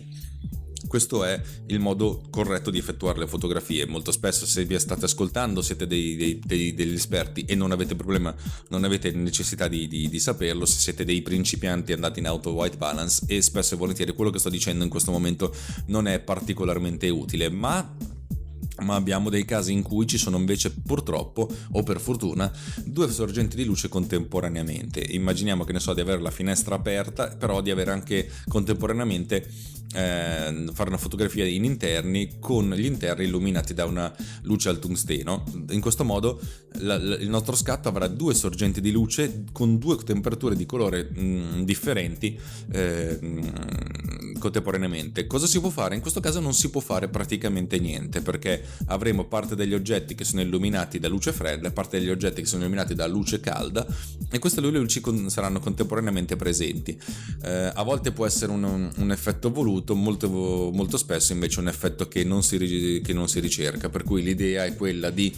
questo 0.88 1.24
è 1.24 1.42
il 1.68 1.80
modo 1.80 2.22
corretto 2.30 2.70
di 2.70 2.78
effettuare 2.78 3.18
le 3.18 3.26
fotografie. 3.26 3.88
Molto 3.88 4.12
spesso 4.12 4.46
se 4.46 4.64
vi 4.64 4.78
state 4.78 5.06
ascoltando 5.06 5.64
siete 5.64 5.88
dei, 5.88 6.16
dei, 6.16 6.40
dei, 6.44 6.76
degli 6.76 6.94
esperti 6.94 7.46
e 7.46 7.56
non 7.56 7.72
avete 7.72 7.96
problema, 7.96 8.36
non 8.70 8.84
avete 8.84 9.10
necessità 9.12 9.68
di, 9.68 9.88
di, 9.88 10.08
di, 10.08 10.20
saperlo, 10.20 10.66
se 10.68 10.80
siete 10.80 11.04
dei 11.04 11.24
principianti 11.24 11.94
andati 11.94 12.20
in 12.20 12.28
auto 12.28 12.52
white 12.52 12.78
balance 12.78 13.24
e 13.28 13.42
spesso 13.42 13.74
e 13.74 13.78
volentieri 13.78 14.14
quello 14.14 14.30
che 14.30 14.38
sto 14.38 14.50
dicendo 14.50 14.84
in 14.84 14.90
questo 14.92 15.10
momento 15.10 15.56
non 15.88 16.08
è 16.08 16.20
particolarmente 16.20 17.10
utile, 17.10 17.50
ma 17.50 17.96
ma 18.82 18.96
abbiamo 18.96 19.30
dei 19.30 19.46
casi 19.46 19.72
in 19.72 19.82
cui 19.82 20.08
ci 20.08 20.18
sono 20.18 20.38
invece 20.38 20.72
purtroppo 20.72 21.50
o 21.72 21.84
per 21.84 22.00
fortuna 22.00 22.52
due 22.84 23.10
sorgenti 23.12 23.56
di 23.56 23.66
luce 23.66 23.90
contemporaneamente. 23.90 25.00
Immaginiamo 25.02 25.64
che 25.64 25.74
ne 25.74 25.80
so 25.80 25.94
di 25.94 26.02
avere 26.02 26.22
la 26.22 26.32
finestra 26.32 26.76
aperta, 26.76 27.28
però 27.28 27.62
di 27.62 27.72
avere 27.72 27.92
anche 27.92 28.30
contemporaneamente 28.48 29.48
eh, 29.94 30.66
fare 30.74 30.90
una 30.90 30.98
fotografia 30.98 31.46
in 31.46 31.64
interni 31.64 32.40
con 32.40 32.72
gli 32.72 32.86
interni 32.86 33.26
illuminati 33.26 33.74
da 33.74 33.86
una 33.86 34.14
luce 34.42 34.70
al 34.70 34.80
tungsteno. 34.80 35.44
In 35.70 35.82
questo 35.82 36.04
modo 36.04 36.40
la, 36.80 36.98
la, 36.98 37.16
il 37.16 37.30
nostro 37.30 37.56
scatto 37.56 37.90
avrà 37.90 38.08
due 38.08 38.34
sorgenti 38.34 38.82
di 38.82 38.92
luce 38.92 39.44
con 39.52 39.78
due 39.78 39.98
temperature 39.98 40.56
di 40.56 40.66
colore 40.66 41.10
mh, 41.14 41.22
mm, 41.22 41.62
differenti 41.62 42.40
eh, 42.72 43.18
mh, 43.22 44.40
contemporaneamente. 44.40 45.28
Cosa 45.28 45.46
si 45.46 45.60
può 45.60 45.70
fare? 45.70 45.96
In 45.96 46.02
questo 46.02 46.20
caso 46.20 46.40
non 46.40 46.54
si 46.54 46.70
può 46.70 46.82
fare 46.82 47.08
praticamente 47.08 47.80
niente 47.80 48.22
perché 48.22 48.63
avremo 48.88 49.26
parte 49.26 49.56
degli 49.56 49.74
oggetti 49.74 50.16
che 50.16 50.24
sono 50.24 50.42
illuminati 50.42 51.00
da 51.00 51.08
luce 51.08 51.32
fredda 51.32 51.68
e 51.68 51.72
parte 51.72 52.00
degli 52.00 52.10
oggetti 52.10 52.42
che 52.42 52.48
sono 52.48 52.62
illuminati 52.62 52.94
da 52.94 53.08
luce 53.08 53.40
calda 53.40 53.86
e 54.30 54.40
queste 54.40 54.62
due 54.62 54.72
luci 54.72 55.02
con, 55.02 55.30
saranno 55.30 55.60
contemporaneamente 55.60 56.36
presenti. 56.36 57.00
Eh, 57.44 57.72
a 57.74 57.84
volte 57.84 58.12
può 58.12 58.26
essere 58.26 58.52
un, 58.52 58.92
un 58.96 59.12
effetto 59.12 59.52
voluto 59.52 59.96
molto, 59.96 60.30
molto 60.30 60.98
spesso 60.98 61.34
invece 61.34 61.60
un 61.60 61.68
effetto 61.68 62.08
che 62.08 62.24
non, 62.24 62.44
si, 62.44 63.02
che 63.04 63.14
non 63.14 63.28
si 63.28 63.40
ricerca, 63.40 63.90
per 63.90 64.04
cui 64.04 64.24
l'idea 64.24 64.66
è 64.66 64.76
quella 64.76 65.10
di 65.10 65.34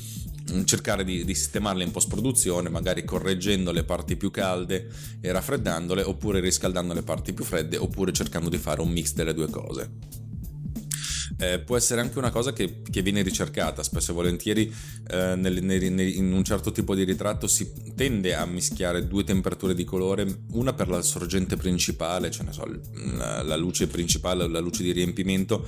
mm, 0.51 0.63
cercare 0.63 1.03
di, 1.03 1.25
di, 1.25 1.35
sistemarle 1.35 1.83
in 1.83 1.91
post 1.91 2.09
produzione, 2.09 2.69
magari 2.69 3.03
correggendo 3.03 3.71
le 3.71 3.83
parti 3.83 4.15
più 4.15 4.31
calde 4.31 4.87
e 5.21 5.31
raffreddandole, 5.31 6.03
oppure 6.03 6.39
riscaldando 6.39 6.93
le 6.93 7.03
parti 7.03 7.33
più 7.33 7.43
fredde, 7.43 7.77
oppure 7.77 8.11
cercando 8.11 8.49
di 8.49 8.57
fare 8.57 8.81
un 8.81 8.89
mix 8.89 9.13
delle 9.13 9.33
due 9.33 9.49
cose 9.49 10.23
eh, 11.37 11.59
può 11.59 11.75
essere 11.75 12.01
anche 12.01 12.17
una 12.17 12.29
cosa 12.29 12.53
che, 12.53 12.81
che 12.89 13.01
viene 13.01 13.21
ricercata 13.21 13.83
spesso 13.83 14.11
e 14.11 14.13
volentieri 14.13 14.73
eh, 15.07 15.35
nel, 15.35 15.63
nel, 15.63 15.83
in 15.83 16.31
un 16.31 16.43
certo 16.43 16.71
tipo 16.71 16.95
di 16.95 17.03
ritratto 17.03 17.47
si 17.47 17.71
tende 17.95 18.35
a 18.35 18.45
mischiare 18.45 19.07
due 19.07 19.23
temperature 19.23 19.73
di 19.73 19.83
colore 19.83 20.25
una 20.51 20.73
per 20.73 20.87
la 20.87 21.01
sorgente 21.01 21.57
principale 21.57 22.31
cioè 22.31 22.45
ne 22.45 22.53
so 22.53 22.65
la, 23.17 23.43
la 23.43 23.55
luce 23.55 23.87
principale 23.87 24.47
la 24.47 24.59
luce 24.59 24.83
di 24.83 24.91
riempimento 24.91 25.65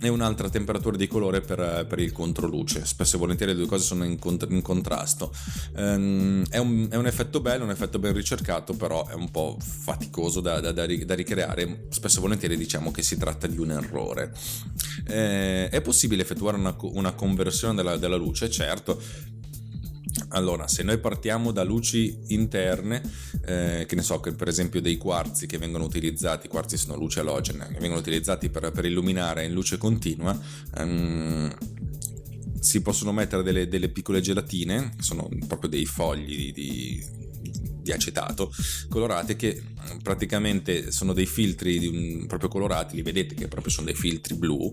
e 0.00 0.08
un'altra 0.08 0.48
temperatura 0.48 0.96
di 0.96 1.06
colore 1.06 1.40
per, 1.40 1.86
per 1.88 1.98
il 1.98 2.12
controluce. 2.12 2.84
Spesso 2.84 3.16
e 3.16 3.18
volentieri 3.18 3.52
le 3.52 3.58
due 3.58 3.66
cose 3.66 3.84
sono 3.84 4.04
in, 4.04 4.18
cont- 4.18 4.46
in 4.48 4.62
contrasto. 4.62 5.32
Ehm, 5.76 6.46
è, 6.48 6.58
un, 6.58 6.86
è, 6.90 6.96
un, 6.96 7.06
effetto 7.06 7.40
bello 7.40 7.64
un 7.64 7.70
effetto 7.70 7.98
ben 7.98 8.12
ricercato 8.12 8.74
però 8.74 9.06
è 9.06 9.14
un 9.14 9.30
po' 9.30 9.56
faticoso 9.58 10.40
da, 10.40 10.60
da, 10.60 10.72
da, 10.72 10.86
da 10.86 11.14
ricreare. 11.14 11.86
Spesso 11.88 12.18
e 12.18 12.20
volentieri 12.20 12.56
diciamo 12.56 12.90
che 12.90 13.02
si 13.02 13.16
tratta 13.16 13.46
di 13.46 13.58
un 13.58 13.70
errore 13.72 14.32
eh, 15.08 15.68
è 15.68 15.80
possibile 15.80 16.22
effettuare 16.22 16.56
una, 16.56 16.76
una 16.80 17.12
conversione 17.12 17.74
della, 17.74 17.96
della 17.96 18.16
luce? 18.16 18.50
Certo, 18.50 19.00
allora, 20.30 20.68
se 20.68 20.82
noi 20.82 20.98
partiamo 20.98 21.52
da 21.52 21.64
luci 21.64 22.18
interne, 22.28 23.02
eh, 23.44 23.84
che 23.86 23.94
ne 23.94 24.02
so, 24.02 24.20
che 24.20 24.32
per 24.32 24.48
esempio 24.48 24.80
dei 24.80 24.96
quarzi 24.96 25.46
che 25.46 25.58
vengono 25.58 25.84
utilizzati, 25.84 26.46
i 26.46 26.50
quarzi 26.50 26.76
sono 26.76 26.96
luce 26.96 27.20
alogene, 27.20 27.68
che 27.68 27.78
vengono 27.78 28.00
utilizzati 28.00 28.50
per, 28.50 28.70
per 28.70 28.84
illuminare 28.84 29.44
in 29.44 29.52
luce 29.52 29.78
continua, 29.78 30.38
ehm, 30.76 31.56
si 32.60 32.82
possono 32.82 33.12
mettere 33.12 33.42
delle, 33.42 33.68
delle, 33.68 33.88
piccole 33.88 34.20
gelatine, 34.20 34.94
che 34.96 35.02
sono 35.02 35.28
proprio 35.46 35.70
dei 35.70 35.86
fogli 35.86 36.36
di, 36.36 36.52
di 36.52 37.04
di 37.88 37.92
acetato 37.92 38.52
colorate 38.88 39.36
che 39.36 39.60
mm, 39.62 39.98
praticamente 39.98 40.90
sono 40.92 41.12
dei 41.12 41.26
filtri 41.26 41.78
di, 41.78 42.24
proprio 42.26 42.48
colorati, 42.48 42.96
li 42.96 43.02
vedete 43.02 43.34
che 43.34 43.48
proprio 43.48 43.72
sono 43.72 43.86
dei 43.86 43.94
filtri 43.94 44.34
blu 44.34 44.72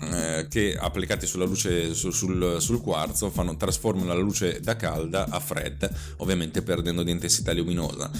eh, 0.00 0.46
che 0.48 0.76
applicati 0.78 1.26
sulla 1.26 1.44
luce 1.44 1.92
su, 1.94 2.10
sul, 2.10 2.56
sul, 2.60 2.80
quarzo 2.80 3.30
fanno, 3.30 3.56
trasformano 3.56 4.12
la 4.12 4.20
luce 4.20 4.60
da 4.60 4.76
calda 4.76 5.28
a 5.28 5.40
fredda, 5.40 5.90
ovviamente 6.18 6.62
perdendo 6.62 7.02
di 7.02 7.10
intensità 7.10 7.52
luminosa. 7.52 8.10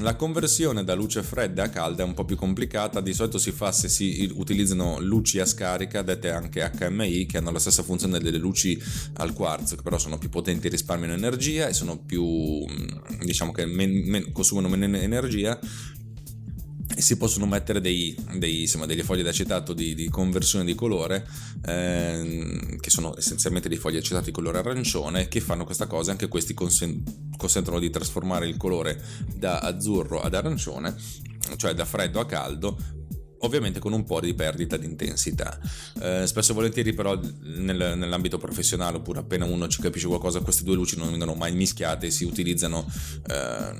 La 0.00 0.16
conversione 0.16 0.84
da 0.84 0.94
luce 0.94 1.22
fredda 1.22 1.64
a 1.64 1.68
calda 1.68 2.02
è 2.02 2.06
un 2.06 2.14
po' 2.14 2.24
più 2.24 2.36
complicata, 2.36 3.00
di 3.00 3.12
solito 3.12 3.38
si 3.38 3.52
fa 3.52 3.72
se 3.72 3.88
si 3.88 4.30
utilizzano 4.34 5.00
luci 5.00 5.38
a 5.38 5.44
scarica, 5.44 6.02
dette 6.02 6.30
anche 6.30 6.70
HMI, 6.78 7.26
che 7.26 7.38
hanno 7.38 7.50
la 7.50 7.58
stessa 7.58 7.82
funzione 7.82 8.18
delle 8.18 8.38
luci 8.38 8.80
al 9.14 9.32
quarzo, 9.32 9.76
che 9.76 9.82
però 9.82 9.98
sono 9.98 10.18
più 10.18 10.28
potenti, 10.28 10.68
risparmiano 10.68 11.12
energia 11.14 11.68
e 11.68 11.74
sono 11.74 11.98
più, 11.98 12.24
mm, 12.24 13.22
diciamo 13.22 13.52
che 13.52 13.66
men, 13.68 13.90
men, 14.06 14.32
consumano 14.32 14.68
meno 14.68 14.96
energia 14.96 15.58
e 16.96 17.02
si 17.02 17.16
possono 17.16 17.46
mettere 17.46 17.80
dei, 17.80 18.16
dei, 18.38 18.62
insomma, 18.62 18.86
delle 18.86 19.04
foglie 19.04 19.22
d'acetato 19.22 19.72
di, 19.72 19.94
di 19.94 20.08
conversione 20.08 20.64
di 20.64 20.74
colore 20.74 21.26
eh, 21.64 22.76
che 22.80 22.90
sono 22.90 23.14
essenzialmente 23.16 23.68
dei 23.68 23.78
fogli 23.78 23.96
acetati 23.96 24.26
di 24.26 24.32
colore 24.32 24.58
arancione 24.58 25.28
che 25.28 25.40
fanno 25.40 25.64
questa 25.64 25.86
cosa 25.86 26.10
anche 26.10 26.28
questi 26.28 26.54
consen- 26.54 27.30
consentono 27.36 27.78
di 27.78 27.90
trasformare 27.90 28.48
il 28.48 28.56
colore 28.56 29.00
da 29.32 29.60
azzurro 29.60 30.20
ad 30.20 30.34
arancione 30.34 30.96
cioè 31.56 31.72
da 31.74 31.84
freddo 31.84 32.20
a 32.20 32.26
caldo 32.26 32.76
ovviamente 33.40 33.78
con 33.78 33.92
un 33.92 34.04
po' 34.04 34.20
di 34.20 34.34
perdita 34.34 34.76
di 34.76 34.86
intensità. 34.86 35.58
Eh, 36.00 36.26
spesso 36.26 36.52
e 36.52 36.54
volentieri 36.54 36.92
però 36.92 37.18
nel, 37.42 37.94
nell'ambito 37.96 38.38
professionale 38.38 38.96
oppure 38.96 39.20
appena 39.20 39.44
uno 39.44 39.68
ci 39.68 39.80
capisce 39.80 40.06
qualcosa 40.06 40.40
queste 40.40 40.64
due 40.64 40.74
luci 40.74 40.96
non 40.96 41.10
vengono 41.10 41.34
mai 41.34 41.52
mischiate, 41.52 42.10
si 42.10 42.24
utilizzano 42.24 42.86
eh, 43.28 43.74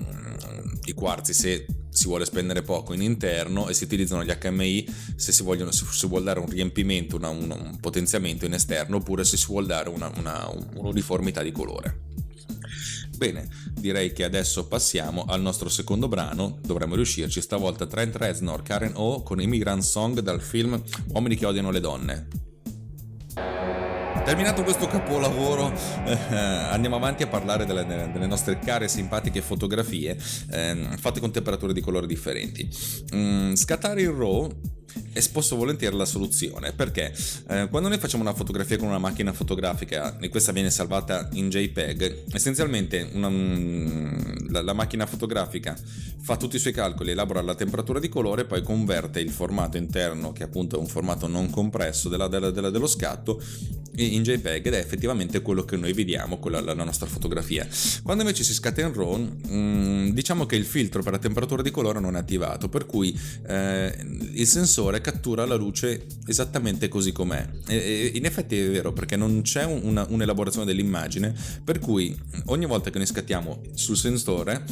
i 0.85 0.93
quarzi 0.93 1.35
se 1.35 1.67
si 1.91 2.07
vuole 2.07 2.25
spendere 2.25 2.63
poco 2.63 2.93
in 2.93 3.03
interno 3.03 3.69
e 3.69 3.75
si 3.75 3.85
utilizzano 3.85 4.25
gli 4.25 4.33
HMI 4.33 4.87
se 5.17 5.33
si, 5.33 5.43
vogliono, 5.43 5.73
se 5.73 5.85
si 5.91 6.07
vuole 6.07 6.25
dare 6.25 6.39
un 6.39 6.49
riempimento, 6.49 7.17
una, 7.17 7.29
un, 7.29 7.51
un, 7.51 7.79
potenziamento 7.81 8.45
in 8.45 8.55
esterno 8.55 8.97
oppure 8.97 9.25
se 9.25 9.37
si 9.37 9.47
vuole 9.47 9.67
dare 9.67 9.89
una, 9.89 10.11
una, 10.17 10.49
un'uniformità 10.75 11.43
di 11.43 11.51
colore. 11.51 12.07
Bene, 13.19 13.49
direi 13.73 14.13
che 14.13 14.23
adesso 14.23 14.69
passiamo 14.69 15.25
al 15.27 15.41
nostro 15.41 15.69
secondo 15.69 16.07
brano, 16.07 16.61
dovremmo 16.63 16.95
riuscirci, 16.95 17.41
stavolta 17.41 17.85
Trent 17.85 18.15
Reznor, 18.15 18.63
Karen 18.63 18.93
O 18.95 19.25
con 19.25 19.41
Immigrant 19.41 19.83
Song 19.83 20.21
dal 20.21 20.41
film 20.41 20.81
Uomini 21.09 21.35
che 21.35 21.45
odiano 21.45 21.73
le 21.73 21.81
donne. 21.81 22.29
Terminato 24.25 24.63
questo 24.63 24.87
capolavoro, 24.87 25.73
eh, 26.05 26.15
andiamo 26.37 26.95
avanti 26.95 27.25
a 27.25 27.27
parlare 27.27 27.67
delle, 27.67 27.85
delle, 27.85 28.27
nostre 28.27 28.61
care 28.61 28.85
e 28.85 28.89
simpatiche 28.89 29.43
fotografie 29.43 30.17
eh, 30.53 30.89
fatte 30.97 31.19
con 31.19 31.33
temperature 31.33 31.73
di 31.73 31.81
colore 31.81 32.07
differenti. 32.07 32.69
Mm, 33.17 33.55
scattare 33.55 34.03
il 34.03 34.11
RAW 34.11 34.49
è 35.19 35.21
spesso 35.21 35.57
volentieri 35.57 35.97
la 35.97 36.05
soluzione 36.05 36.73
perché 36.73 37.13
eh, 37.49 37.67
quando 37.69 37.89
noi 37.89 37.99
facciamo 37.99 38.23
una 38.23 38.33
fotografia 38.33 38.79
con 38.79 38.87
una 38.87 38.99
macchina 38.99 39.33
fotografica 39.33 40.17
e 40.21 40.29
questa 40.29 40.53
viene 40.53 40.71
salvata 40.71 41.29
in 41.33 41.49
JPEG, 41.49 42.27
essenzialmente 42.33 43.11
una, 43.13 43.29
mm, 43.29 44.51
la, 44.51 44.63
la, 44.63 44.73
macchina 44.75 45.07
fotografica 45.07 45.77
fa 46.21 46.37
tutti 46.37 46.55
i 46.55 46.59
suoi 46.61 46.73
calcoli, 46.73 47.11
elabora 47.11 47.43
la 47.43 47.57
temperatura 47.57 47.99
di 47.99 48.09
colore, 48.09 48.45
poi 48.45 48.63
converte 48.63 49.19
il 49.19 49.31
formato 49.31 49.77
interno, 49.77 50.33
che 50.33 50.45
appunto 50.45 50.77
è 50.77 50.79
un 50.79 50.87
formato 50.87 51.27
non 51.27 51.51
compresso 51.51 52.09
della, 52.09 52.29
della, 52.29 52.51
della, 52.51 52.71
dello 52.71 52.87
scatto, 52.87 53.43
in 53.97 54.23
JPEG 54.23 54.67
ed 54.67 54.75
è 54.75 54.79
effettivamente 54.79 55.43
quello 55.43 55.65
che 55.65 55.77
noi 55.77 55.93
vediamo 55.93 56.39
con 56.39 56.53
la, 56.53 56.61
la 56.61 56.75
nostra 56.75 57.07
fotografia. 57.07 57.67
Quando 58.03 58.23
invece 58.23 58.45
si 58.45 58.55
scatta 58.55 58.81
in 58.81 58.93
RAW, 58.93 59.17
mh, 59.17 59.39
mm, 59.51 60.09
diciamo 60.11 60.47
che 60.47 60.57
il 60.57 60.65
filtro 60.65 61.03
per 61.03 61.13
la 61.13 61.19
temperatura 61.19 61.63
di 61.63 61.71
colore 61.71 62.01
non 62.01 62.17
è 62.17 62.19
attivato, 62.19 62.69
per 62.69 62.87
cui 62.87 63.19
eh, 63.47 63.93
il 64.33 64.47
sensore 64.47 65.01
cattura 65.09 65.47
la 65.47 65.55
luce 65.55 66.05
esattamente 66.27 66.89
così 66.89 67.13
com'è. 67.13 67.49
E, 67.67 67.77
e 67.77 68.13
in 68.15 68.27
effetti 68.27 68.59
è 68.59 68.71
vero 68.71 68.93
perché 68.93 69.17
non 69.17 69.41
c'è 69.41 69.65
una, 69.65 70.05
un'elaborazione 70.07 70.67
dell'immagine, 70.67 71.35
per 71.65 71.79
cui 71.79 72.15
ogni 72.47 72.67
volta 72.67 72.91
che 72.91 72.99
noi 72.99 73.07
scattiamo 73.07 73.63
sul 73.73 73.97
sensore 73.97 74.65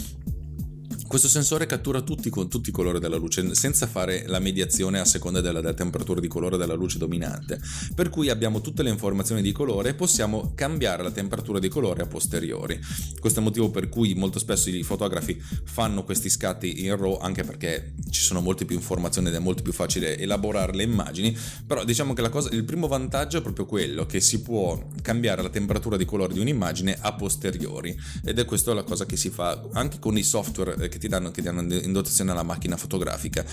questo 1.18 1.32
sensore 1.32 1.64
cattura 1.64 2.02
tutti, 2.02 2.28
tutti, 2.28 2.68
i 2.68 2.72
colori 2.72 2.98
della 2.98 3.16
luce 3.16 3.54
senza 3.54 3.86
fare 3.86 4.24
la 4.26 4.38
mediazione 4.38 5.00
a 5.00 5.06
seconda 5.06 5.40
della, 5.40 5.62
della, 5.62 5.72
temperatura 5.72 6.20
di 6.20 6.28
colore 6.28 6.58
della 6.58 6.74
luce 6.74 6.98
dominante, 6.98 7.58
per 7.94 8.10
cui 8.10 8.28
abbiamo 8.28 8.60
tutte 8.60 8.82
le 8.82 8.90
informazioni 8.90 9.40
di 9.40 9.50
colore 9.50 9.88
e 9.88 9.94
possiamo 9.94 10.52
cambiare 10.54 11.02
la 11.02 11.10
temperatura 11.10 11.58
di 11.58 11.68
colore 11.68 12.02
a 12.02 12.06
posteriori. 12.06 12.78
Questo 13.18 13.38
è 13.38 13.42
il 13.42 13.48
motivo 13.48 13.70
per 13.70 13.88
cui 13.88 14.12
molto 14.12 14.38
spesso 14.38 14.68
i 14.68 14.82
fotografi 14.82 15.42
fanno 15.64 16.04
questi 16.04 16.28
scatti 16.28 16.84
in 16.84 16.94
RAW 16.94 17.16
anche 17.22 17.44
perché 17.44 17.94
ci 18.10 18.20
sono 18.20 18.42
molte 18.42 18.66
più 18.66 18.76
informazioni 18.76 19.28
ed 19.28 19.34
è 19.36 19.38
molto 19.38 19.62
più 19.62 19.72
facile 19.72 20.18
elaborare 20.18 20.74
le 20.74 20.82
immagini, 20.82 21.34
però 21.66 21.82
diciamo 21.82 22.12
che 22.12 22.28
cosa, 22.28 22.50
il 22.52 22.64
primo 22.64 22.88
vantaggio 22.88 23.38
è 23.38 23.40
proprio 23.40 23.64
quello 23.64 24.04
che 24.04 24.20
si 24.20 24.42
può 24.42 24.86
cambiare 25.00 25.40
la 25.40 25.48
temperatura 25.48 25.96
di 25.96 26.04
colore 26.04 26.34
di 26.34 26.40
un'immagine 26.40 26.98
a 27.00 27.14
posteriori. 27.14 27.98
Ed 28.22 28.38
è 28.38 28.44
questa 28.44 28.74
la 28.74 28.82
cosa 28.82 29.06
che 29.06 29.16
si 29.16 29.30
fa 29.30 29.66
anche 29.72 29.98
con 29.98 30.18
i 30.18 30.22
software 30.22 30.88
che 30.88 30.98
ti 30.98 31.05
ti 31.06 31.08
danno, 31.08 31.30
che 31.30 31.42
danno 31.42 31.60
in 31.60 31.92
dotazione 31.92 32.32
alla 32.32 32.42
macchina 32.42 32.76
fotografica. 32.76 33.44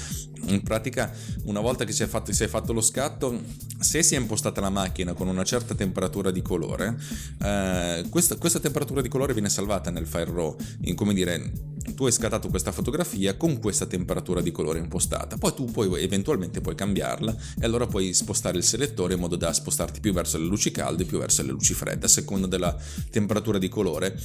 In 0.48 0.62
pratica, 0.64 1.12
una 1.44 1.62
volta 1.62 1.86
che 1.86 1.94
si 1.94 2.04
è, 2.04 2.08
fatto, 2.08 2.34
si 2.34 2.44
è 2.44 2.48
fatto 2.48 2.74
lo 2.74 2.82
scatto, 2.82 3.42
se 3.80 4.04
si 4.04 4.16
è 4.16 4.18
impostata 4.18 4.60
la 4.60 4.70
macchina 4.70 5.14
con 5.14 5.28
una 5.28 5.44
certa 5.44 5.76
temperatura 5.76 6.32
di 6.32 6.42
colore, 6.42 6.98
eh, 7.42 8.06
questa, 8.10 8.36
questa, 8.36 8.60
temperatura 8.60 9.02
di 9.02 9.10
colore 9.10 9.34
viene 9.34 9.50
salvata 9.50 9.90
nel 9.92 10.08
file 10.08 10.26
RAW. 10.26 10.56
In, 10.82 10.96
come 10.96 11.14
dire, 11.14 11.52
tu 11.96 12.06
hai 12.06 12.12
scattato 12.12 12.50
questa 12.50 12.72
fotografia 12.72 13.36
con 13.36 13.60
questa 13.60 13.86
temperatura 13.86 14.42
di 14.42 14.52
colore 14.52 14.80
impostata, 14.80 15.38
poi 15.38 15.54
tu 15.54 15.66
puoi 15.66 16.02
eventualmente 16.02 16.62
puoi 16.62 16.76
cambiarla 16.76 17.36
e 17.60 17.66
allora 17.66 17.86
puoi 17.86 18.14
spostare 18.14 18.58
il 18.58 18.64
selettore 18.64 19.14
in 19.14 19.20
modo 19.20 19.36
da 19.36 19.54
spostarti 19.54 20.00
più 20.00 20.14
verso 20.14 20.38
le 20.38 20.46
luci 20.46 20.72
calde, 20.72 21.06
più 21.06 21.20
verso 21.20 21.44
le 21.44 21.52
luci 21.52 21.74
fredde, 21.74 22.06
a 22.06 22.10
seconda 22.10 22.48
della 22.48 22.76
temperatura 23.10 23.58
di 23.58 23.70
colore 23.70 24.18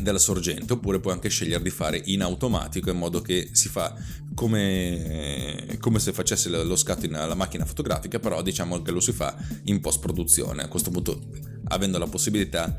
della 0.00 0.18
sorgente 0.18 0.72
oppure 0.74 1.00
puoi 1.00 1.14
anche 1.14 1.28
scegliere 1.28 1.62
di 1.62 1.70
fare 1.70 2.00
in 2.04 2.22
automatico 2.22 2.90
in 2.90 2.96
modo 2.96 3.20
che 3.20 3.50
si 3.52 3.68
fa 3.68 3.94
come, 4.34 5.76
come 5.80 5.98
se 5.98 6.12
facesse 6.12 6.48
lo 6.48 6.76
scatto 6.76 7.06
alla 7.12 7.34
macchina 7.34 7.64
fotografica 7.64 8.18
però 8.18 8.40
diciamo 8.42 8.82
che 8.82 8.92
lo 8.92 9.00
si 9.00 9.12
fa 9.12 9.36
in 9.64 9.80
post 9.80 10.00
produzione 10.00 10.62
a 10.62 10.68
questo 10.68 10.90
punto 10.90 11.20
avendo 11.64 11.98
la 11.98 12.06
possibilità 12.06 12.76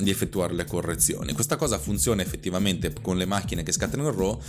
di 0.00 0.10
effettuare 0.10 0.54
le 0.54 0.64
correzioni. 0.64 1.32
Questa 1.32 1.56
cosa 1.56 1.78
funziona 1.78 2.22
effettivamente 2.22 2.92
con 3.02 3.16
le 3.16 3.26
macchine 3.26 3.62
che 3.62 3.72
scattano 3.72 4.08
il 4.08 4.14
RAW 4.14 4.40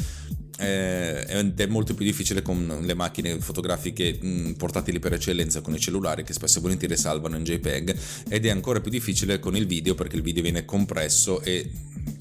eh, 0.59 1.25
ed 1.27 1.59
è 1.59 1.65
molto 1.65 1.93
più 1.93 2.05
difficile 2.05 2.41
con 2.41 2.79
le 2.81 2.93
macchine 2.93 3.39
fotografiche 3.39 4.17
mh, 4.21 4.51
portatili 4.51 4.99
per 4.99 5.13
eccellenza 5.13 5.61
con 5.61 5.73
i 5.73 5.79
cellulari 5.79 6.23
che 6.23 6.33
spesso 6.33 6.59
e 6.59 6.61
volentieri 6.61 6.95
salvano 6.95 7.35
in 7.35 7.43
JPEG 7.43 7.97
ed 8.29 8.45
è 8.45 8.49
ancora 8.49 8.79
più 8.79 8.91
difficile 8.91 9.39
con 9.39 9.55
il 9.55 9.65
video 9.65 9.95
perché 9.95 10.15
il 10.15 10.21
video 10.21 10.43
viene 10.43 10.63
compresso 10.63 11.41
e 11.41 11.69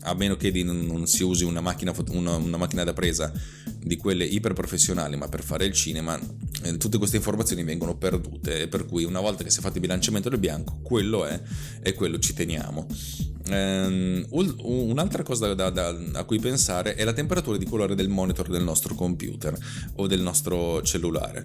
a 0.02 0.14
meno 0.14 0.36
che 0.36 0.50
non 0.62 1.06
si 1.06 1.22
usi 1.22 1.44
una 1.44 1.60
macchina, 1.60 1.92
una, 2.10 2.36
una 2.36 2.56
macchina 2.56 2.84
da 2.84 2.92
presa 2.92 3.32
di 3.78 3.96
quelle 3.96 4.24
iper 4.24 4.52
professionali, 4.52 5.16
ma 5.16 5.28
per 5.28 5.42
fare 5.42 5.64
il 5.64 5.72
cinema, 5.72 6.18
eh, 6.62 6.76
tutte 6.76 6.98
queste 6.98 7.16
informazioni 7.16 7.64
vengono 7.64 7.96
perdute. 7.96 8.68
Per 8.68 8.86
cui, 8.86 9.04
una 9.04 9.20
volta 9.20 9.44
che 9.44 9.50
si 9.50 9.58
è 9.58 9.62
fatto 9.62 9.74
il 9.74 9.80
bilanciamento 9.80 10.28
del 10.28 10.38
bianco, 10.38 10.80
quello 10.82 11.24
è 11.24 11.40
e 11.82 11.94
quello 11.94 12.18
ci 12.18 12.34
teniamo. 12.34 12.86
Um, 13.48 14.24
un'altra 14.30 15.24
cosa 15.24 15.52
da, 15.52 15.68
da, 15.68 15.98
a 16.12 16.24
cui 16.24 16.38
pensare 16.38 16.94
è 16.94 17.02
la 17.02 17.12
temperatura 17.12 17.56
di 17.56 17.66
colore 17.66 17.96
del 17.96 18.08
monitor 18.08 18.48
del 18.48 18.62
nostro 18.62 18.94
computer 18.94 19.58
o 19.96 20.06
del 20.06 20.20
nostro 20.20 20.80
cellulare 20.82 21.44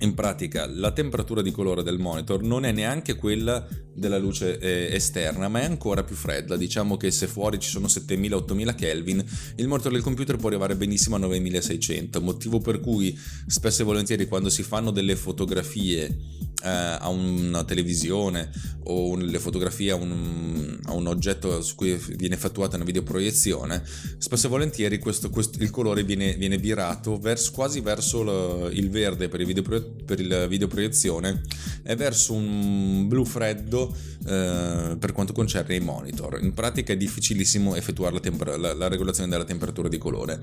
in 0.00 0.14
pratica 0.14 0.66
la 0.66 0.92
temperatura 0.92 1.42
di 1.42 1.50
colore 1.50 1.82
del 1.82 1.98
monitor 1.98 2.42
non 2.42 2.64
è 2.64 2.72
neanche 2.72 3.14
quella 3.14 3.66
della 3.92 4.18
luce 4.18 4.58
eh, 4.58 4.94
esterna, 4.94 5.48
ma 5.48 5.60
è 5.60 5.64
ancora 5.64 6.02
più 6.04 6.16
fredda. 6.16 6.56
Diciamo 6.56 6.96
che 6.96 7.10
se 7.10 7.26
fuori 7.26 7.58
ci 7.58 7.68
sono 7.68 7.86
7000-8000 7.86 8.74
Kelvin, 8.74 9.24
il 9.56 9.68
monitor 9.68 9.92
del 9.92 10.02
computer 10.02 10.36
può 10.36 10.48
arrivare 10.48 10.76
benissimo 10.76 11.16
a 11.16 11.18
9600, 11.18 12.20
motivo 12.20 12.60
per 12.60 12.80
cui 12.80 13.18
spesso 13.46 13.82
e 13.82 13.84
volentieri 13.84 14.26
quando 14.26 14.48
si 14.48 14.62
fanno 14.62 14.90
delle 14.90 15.16
fotografie 15.16 16.16
eh, 16.62 16.68
a 16.68 17.08
una 17.08 17.64
televisione 17.64 18.50
o 18.84 19.16
le 19.16 19.38
fotografie 19.38 19.90
a 19.92 19.94
un, 19.94 20.78
a 20.84 20.92
un, 20.92 21.06
oggetto 21.06 21.62
su 21.62 21.74
cui 21.74 22.00
viene 22.16 22.34
effettuata 22.34 22.76
una 22.76 22.84
videoproiezione, 22.84 23.82
spesso 24.18 24.46
e 24.46 24.50
volentieri 24.50 24.98
questo, 24.98 25.30
questo, 25.30 25.62
il 25.62 25.70
colore 25.70 26.02
viene, 26.02 26.34
viene 26.34 26.58
virato 26.58 27.18
verso, 27.18 27.52
quasi 27.52 27.80
verso 27.80 28.22
lo, 28.22 28.68
il 28.70 28.90
verde 28.90 29.28
per 29.28 29.40
il 29.40 29.46
video 29.46 29.62
per 29.62 30.20
il 30.20 30.46
videoproiezione 30.48 31.42
è 31.82 31.94
verso 31.94 32.32
un 32.32 33.06
blu 33.08 33.24
freddo 33.24 33.94
eh, 34.26 34.96
per 34.98 35.12
quanto 35.12 35.32
concerne 35.32 35.76
i 35.76 35.80
monitor. 35.80 36.38
In 36.42 36.52
pratica 36.54 36.92
è 36.92 36.96
difficilissimo 36.96 37.74
effettuare 37.76 38.14
la, 38.14 38.20
temper- 38.20 38.58
la, 38.58 38.74
la 38.74 38.88
regolazione 38.88 39.28
della 39.28 39.44
temperatura 39.44 39.88
di 39.88 39.98
colore. 39.98 40.40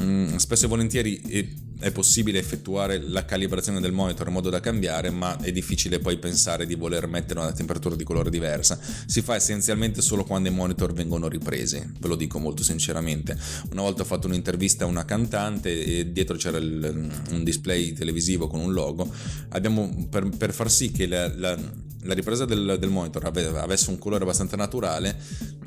Mm, 0.00 0.36
spesso 0.36 0.64
e 0.64 0.68
volentieri 0.68 1.20
è, 1.20 1.46
è, 1.80 1.90
possibile 1.90 2.38
effettuare 2.38 3.00
la 3.00 3.24
calibrazione 3.24 3.80
del 3.80 3.92
monitor 3.92 4.28
in 4.28 4.34
modo 4.34 4.50
da 4.50 4.60
cambiare, 4.60 5.10
ma 5.10 5.38
è 5.38 5.50
difficile 5.52 5.98
poi 5.98 6.18
pensare 6.18 6.66
di 6.66 6.74
voler 6.74 7.06
mettere 7.06 7.40
una 7.40 7.52
temperatura 7.52 7.96
di 7.96 8.04
colore 8.04 8.30
diversa. 8.30 8.78
Si 9.06 9.22
fa 9.22 9.34
essenzialmente 9.34 10.02
solo 10.02 10.24
quando 10.24 10.48
i 10.48 10.52
monitor 10.52 10.92
vengono 10.92 11.28
ripresi, 11.28 11.82
ve 11.98 12.08
lo 12.08 12.16
dico 12.16 12.38
molto 12.38 12.62
sinceramente. 12.62 13.36
Una 13.72 13.82
volta 13.82 14.02
ho 14.02 14.06
fatto 14.06 14.26
un'intervista 14.26 14.84
a 14.84 14.86
una 14.86 15.04
cantante 15.04 15.84
e 15.84 16.12
dietro 16.12 16.36
c'era 16.36 16.58
il, 16.58 17.10
un 17.30 17.44
display 17.44 17.92
televisivo 17.92 18.46
con 18.46 18.60
un 18.60 18.72
logo 18.72 19.08
abbiamo, 19.50 20.06
per, 20.08 20.28
per 20.28 20.52
far 20.52 20.70
sì 20.70 20.90
che 20.90 21.06
la, 21.06 21.32
la, 21.36 21.58
la 22.02 22.14
ripresa 22.14 22.44
del, 22.44 22.76
del, 22.78 22.90
monitor 22.90 23.24
avesse 23.24 23.90
un 23.90 23.98
colore 23.98 24.22
abbastanza 24.22 24.56
naturale, 24.56 25.16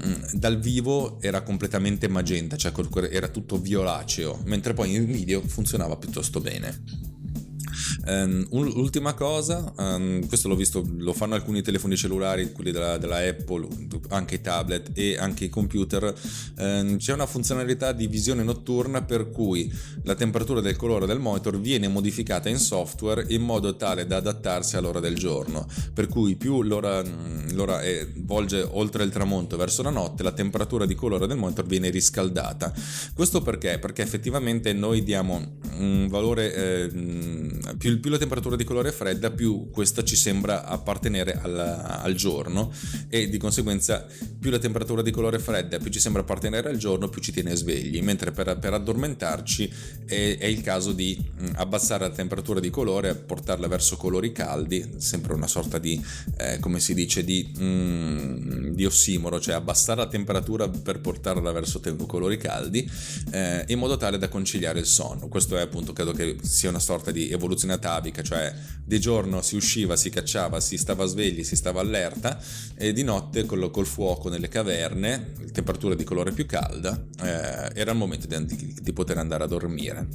mm, 0.06 0.34
dal 0.34 0.60
vivo 0.60 1.22
era 1.22 1.42
completamente 1.42 2.08
magenta, 2.08 2.56
cioè 2.56 2.72
era 3.10 3.28
tutto 3.28 3.60
violaceo, 3.60 4.42
mentre 4.46 4.74
poi 4.74 4.96
in 4.96 5.06
video 5.06 5.42
funzionava 5.42 5.96
piuttosto 5.98 6.40
bene. 6.40 7.12
Um, 8.06 8.46
ultima 8.52 9.14
cosa, 9.14 9.74
um, 9.78 10.26
questo 10.28 10.48
l'ho 10.48 10.56
visto, 10.56 10.86
lo 10.98 11.14
fanno 11.14 11.36
alcuni 11.36 11.62
telefoni 11.62 11.96
cellulari, 11.96 12.52
quelli 12.52 12.72
della, 12.72 12.98
della 12.98 13.18
Apple, 13.18 13.68
anche 14.16 14.36
i 14.36 14.42
tablet 14.42 14.92
e 14.94 15.18
anche 15.18 15.46
i 15.46 15.50
computer. 15.50 16.14
Um, 16.58 16.98
c'è 16.98 17.14
una 17.14 17.26
funzionalità 17.26 17.92
di 17.92 18.08
visione 18.08 18.44
notturna 18.44 19.02
per 19.04 19.30
cui 19.30 19.72
la 20.04 20.16
temperatura 20.16 20.62
del 20.62 20.76
colore 20.76 21.06
del 21.06 21.20
monitor 21.20 21.60
viene 21.60 21.88
modificata 21.88 22.50
in 22.50 22.58
software 22.58 23.26
in 23.30 23.42
modo 23.42 23.76
tale 23.76 24.06
da 24.06 24.18
adattarsi 24.18 24.78
all'ora 24.78 25.00
del 25.00 25.16
giorno. 25.16 25.68
Per 25.94 26.08
cui 26.08 26.36
più 26.36 26.62
l'ora, 26.62 27.04
l'ora 27.52 27.82
è, 27.82 28.08
volge 28.18 28.62
oltre 28.62 29.04
il 29.04 29.12
tramonto 29.12 29.58
verso 29.58 29.82
la 29.82 29.90
notte, 29.90 30.24
la 30.24 30.32
temperatura 30.32 30.86
di 30.86 30.96
colore 30.96 31.28
del 31.28 31.38
monitor 31.38 31.66
viene 31.66 31.90
riscaldata. 31.90 32.74
Questo 33.14 33.42
perché? 33.42 33.80
Perché 33.80 34.02
effettivamente 34.02 34.74
noi 34.74 35.04
diamo 35.04 35.60
un 35.78 36.08
valore 36.08 36.54
eh, 36.54 36.88
più, 37.78 38.00
più, 38.00 38.10
la 38.10 38.18
temperatura 38.18 38.56
di 38.56 38.64
colore 38.64 38.90
è 38.90 38.92
fredda, 38.92 39.32
più 39.32 39.70
questa 39.72 40.04
ci 40.04 40.16
sembra 40.16 40.66
appartenere 40.66 41.40
al, 41.42 41.58
al, 41.58 42.14
giorno 42.14 42.72
e 43.10 43.30
di 43.30 43.38
conseguenza 43.38 44.03
più 44.40 44.52
la 44.52 44.60
temperatura 44.60 45.02
di 45.02 45.12
colore 45.12 45.38
è 45.38 45.40
fredda, 45.40 45.78
più 45.78 45.90
ci 45.90 46.00
sembra 46.00 46.22
appartenere 46.22 46.70
al 46.70 46.78
giorno, 46.78 47.10
più 47.10 47.22
ci 47.22 47.32
tiene 47.32 47.56
svegli, 47.56 48.02
mentre 48.02 48.32
per, 48.32 48.58
per 48.58 48.74
addormentarci 48.74 49.72
è, 50.06 50.38
è, 50.40 50.46
il 50.46 50.62
caso 50.62 50.92
di 50.92 51.18
abbassare 51.56 52.08
la 52.08 52.14
temperatura 52.14 52.60
di 52.60 52.70
colore, 52.70 53.16
portarla 53.16 53.68
verso 53.68 53.98
colori 53.98 54.32
caldi, 54.32 54.96
sempre 54.98 55.34
una 55.34 55.48
sorta 55.48 55.78
di, 55.78 56.04
eh, 56.38 56.60
come 56.60 56.80
si 56.80 56.94
dice, 56.94 57.24
di, 57.24 57.54
mm, 57.58 58.74
di, 58.74 58.86
ossimoro, 58.86 59.40
cioè 59.40 59.56
abbassare 59.56 60.02
la 60.02 60.08
temperatura 60.08 60.68
per 60.68 61.00
portarla 61.00 61.52
verso 61.52 61.80
colori 62.06 62.38
caldi, 62.38 62.90
eh, 63.32 63.64
in 63.68 63.80
modo 63.80 63.98
tale 63.98 64.18
da 64.18 64.30
conciliare 64.30 64.80
il 64.80 64.86
sonno. 64.86 65.28
Questo 65.28 65.58
è 65.58 65.62
appunto, 65.62 65.94
credo 65.94 66.12
che 66.12 66.38
sia 66.42 66.70
una 66.70 66.80
sorta 66.80 67.12
di 67.12 67.30
evoluzione 67.30 67.74
atavica, 67.74 68.22
cioè 68.22 68.54
di 68.86 69.00
giorno 69.00 69.42
si 69.42 69.56
usciva, 69.56 69.96
si 69.96 70.10
cacciava, 70.10 70.60
si 70.60 70.78
stava 70.78 71.06
svegli, 71.06 71.44
si 71.44 71.56
stava 71.56 71.80
allerta 71.80 72.42
e 72.76 72.94
di 72.94 73.04
notte 73.04 73.46
col, 73.46 73.72
col 73.84 73.86
fuoco 73.86 74.30
nelle 74.30 74.48
caverne, 74.48 75.34
temperatura 75.52 75.94
di 75.94 76.04
colore 76.04 76.32
più 76.32 76.46
calda, 76.46 77.06
eh, 77.22 77.72
era 77.80 77.92
il 77.92 77.98
momento 77.98 78.28
di, 78.28 78.76
di 78.82 78.94
poter 78.94 79.18
andare 79.18 79.44
a 79.44 79.48
dormire. 79.48 80.08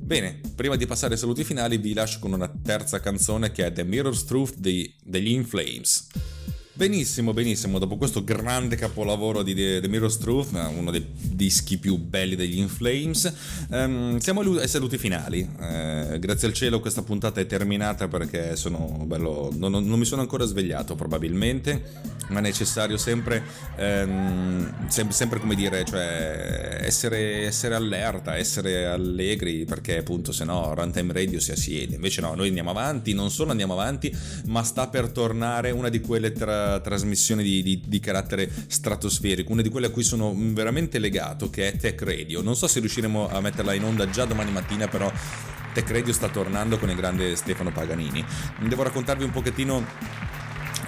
Bene, 0.00 0.40
prima 0.54 0.76
di 0.76 0.86
passare 0.86 1.12
ai 1.14 1.20
saluti 1.20 1.44
finali 1.44 1.76
vi 1.76 1.92
lascio 1.92 2.18
con 2.18 2.32
una 2.32 2.48
terza 2.48 2.98
canzone 3.00 3.52
che 3.52 3.66
è 3.66 3.72
The 3.72 3.84
Mirror's 3.84 4.24
Truth 4.24 4.56
degli 4.56 5.28
In 5.28 5.44
Flames. 5.44 6.06
Benissimo, 6.78 7.32
benissimo. 7.32 7.80
Dopo 7.80 7.96
questo 7.96 8.22
grande 8.22 8.76
capolavoro 8.76 9.42
di 9.42 9.52
The, 9.52 9.88
Mirror's 9.88 10.16
Truth, 10.16 10.52
uno 10.52 10.92
dei 10.92 11.04
dischi 11.10 11.76
più 11.76 11.96
belli 11.96 12.36
degli 12.36 12.58
In 12.58 12.68
Flames, 12.68 13.32
um, 13.70 14.18
siamo 14.18 14.42
ai 14.42 14.68
saluti 14.68 14.96
finali. 14.96 15.40
Uh, 15.40 16.20
grazie 16.20 16.46
al 16.46 16.52
cielo 16.52 16.78
questa 16.78 17.02
puntata 17.02 17.40
è 17.40 17.46
terminata 17.46 18.06
perché 18.06 18.54
sono 18.54 19.02
bello. 19.06 19.52
Non, 19.56 19.72
non, 19.72 19.98
mi 19.98 20.04
sono 20.04 20.20
ancora 20.20 20.44
svegliato 20.44 20.94
probabilmente, 20.94 21.82
ma 22.28 22.38
è 22.38 22.42
necessario 22.42 22.96
sempre, 22.96 23.42
um, 23.76 24.88
sempre, 24.88 25.14
sempre, 25.16 25.40
come 25.40 25.56
dire, 25.56 25.84
cioè 25.84 26.78
essere, 26.80 27.44
essere, 27.44 27.74
allerta, 27.74 28.36
essere 28.36 28.86
allegri 28.86 29.64
perché 29.64 29.98
appunto 29.98 30.30
se 30.30 30.44
no 30.44 30.72
Runtime 30.76 31.12
Radio 31.12 31.40
si 31.40 31.50
assiede. 31.50 31.96
Invece 31.96 32.20
no, 32.20 32.36
noi 32.36 32.46
andiamo 32.46 32.70
avanti, 32.70 33.14
non 33.14 33.32
solo 33.32 33.50
andiamo 33.50 33.72
avanti, 33.72 34.16
ma 34.44 34.62
sta 34.62 34.86
per 34.86 35.10
tornare 35.10 35.72
una 35.72 35.88
di 35.88 36.00
quelle 36.00 36.30
tra 36.30 36.66
trasmissione 36.82 37.42
di, 37.42 37.62
di, 37.62 37.82
di, 37.86 38.00
carattere 38.00 38.50
stratosferico, 38.66 39.52
una 39.52 39.62
di 39.62 39.68
quelle 39.68 39.86
a 39.86 39.90
cui 39.90 40.02
sono 40.02 40.34
veramente 40.36 40.98
legato, 40.98 41.50
che 41.50 41.72
è 41.72 41.76
Tech 41.76 42.00
Radio. 42.02 42.42
Non 42.42 42.56
so 42.56 42.66
se 42.66 42.80
riusciremo 42.80 43.28
a 43.28 43.40
metterla 43.40 43.72
in 43.74 43.84
onda 43.84 44.08
già 44.08 44.24
domani 44.24 44.50
mattina, 44.50 44.88
però 44.88 45.10
Tech 45.72 45.90
Radio 45.90 46.12
sta 46.12 46.28
tornando 46.28 46.78
con 46.78 46.90
il 46.90 46.96
grande 46.96 47.36
Stefano 47.36 47.72
Paganini. 47.72 48.24
Devo 48.66 48.82
raccontarvi 48.82 49.24
un 49.24 49.30
pochettino 49.30 49.84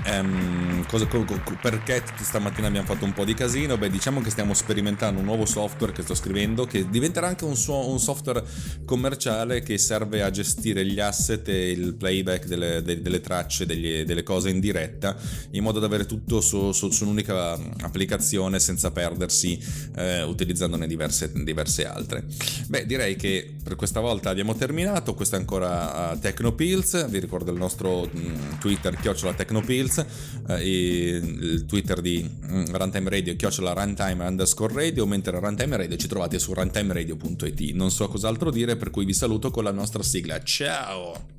Um, 0.06 0.86
cosa, 0.86 1.06
co, 1.06 1.24
co, 1.24 1.40
perché 1.60 2.02
stamattina 2.20 2.68
abbiamo 2.68 2.86
fatto 2.86 3.04
un 3.04 3.12
po' 3.12 3.24
di 3.24 3.34
casino? 3.34 3.76
Beh, 3.76 3.90
diciamo 3.90 4.22
che 4.22 4.30
stiamo 4.30 4.54
sperimentando 4.54 5.20
un 5.20 5.26
nuovo 5.26 5.44
software 5.44 5.92
che 5.92 6.02
sto 6.02 6.14
scrivendo 6.14 6.64
che 6.64 6.88
diventerà 6.88 7.26
anche 7.26 7.44
un, 7.44 7.54
suo, 7.54 7.88
un 7.88 8.00
software 8.00 8.42
commerciale 8.86 9.60
che 9.60 9.76
serve 9.76 10.22
a 10.22 10.30
gestire 10.30 10.86
gli 10.86 10.98
asset 11.00 11.46
e 11.48 11.70
il 11.70 11.94
playback 11.96 12.46
delle, 12.46 12.82
delle, 12.82 13.02
delle 13.02 13.20
tracce, 13.20 13.66
degli, 13.66 14.02
delle 14.04 14.22
cose 14.22 14.48
in 14.48 14.58
diretta, 14.58 15.16
in 15.50 15.62
modo 15.62 15.78
da 15.78 15.86
avere 15.86 16.06
tutto 16.06 16.40
su, 16.40 16.72
su, 16.72 16.90
su 16.90 17.04
un'unica 17.04 17.58
applicazione 17.82 18.58
senza 18.58 18.90
perdersi 18.90 19.62
eh, 19.96 20.22
utilizzandone 20.22 20.86
diverse, 20.86 21.30
diverse 21.44 21.86
altre. 21.86 22.24
Beh, 22.68 22.86
direi 22.86 23.16
che 23.16 23.54
per 23.62 23.76
questa 23.76 24.00
volta 24.00 24.30
abbiamo 24.30 24.54
terminato. 24.54 25.14
Questo 25.14 25.36
è 25.36 25.38
ancora 25.38 26.12
uh, 26.12 26.18
Tecnopills. 26.18 27.08
Vi 27.08 27.18
ricordo 27.18 27.52
il 27.52 27.58
nostro 27.58 28.08
um, 28.12 28.58
Twitter, 28.58 28.96
chiocciola 28.96 29.34
Tecnopills 29.34 29.89
Pills, 29.90 30.06
eh, 30.48 30.62
il 30.62 31.66
Twitter 31.66 32.00
di 32.00 32.22
mm, 32.22 32.66
Runtime 32.72 33.10
Radio, 33.10 33.34
chiocciola 33.34 33.72
runtime 33.72 34.24
underscore 34.24 34.72
radio, 34.72 35.04
mentre 35.06 35.38
Runtime 35.38 35.76
Radio 35.76 35.96
ci 35.96 36.06
trovate 36.06 36.38
su 36.38 36.54
runtimeradio.it. 36.54 37.60
Non 37.72 37.90
so 37.90 38.08
cos'altro 38.08 38.50
dire, 38.50 38.76
per 38.76 38.90
cui 38.90 39.04
vi 39.04 39.12
saluto 39.12 39.50
con 39.50 39.64
la 39.64 39.72
nostra 39.72 40.02
sigla. 40.02 40.40
Ciao! 40.42 41.38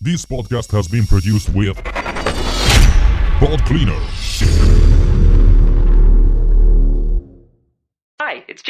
This 0.00 0.26
podcast 0.26 0.70
has 0.72 0.86
been 0.86 1.06
produced 1.06 1.48
with 1.54 1.82
Pod 3.40 3.64
Cleaner. 3.64 4.83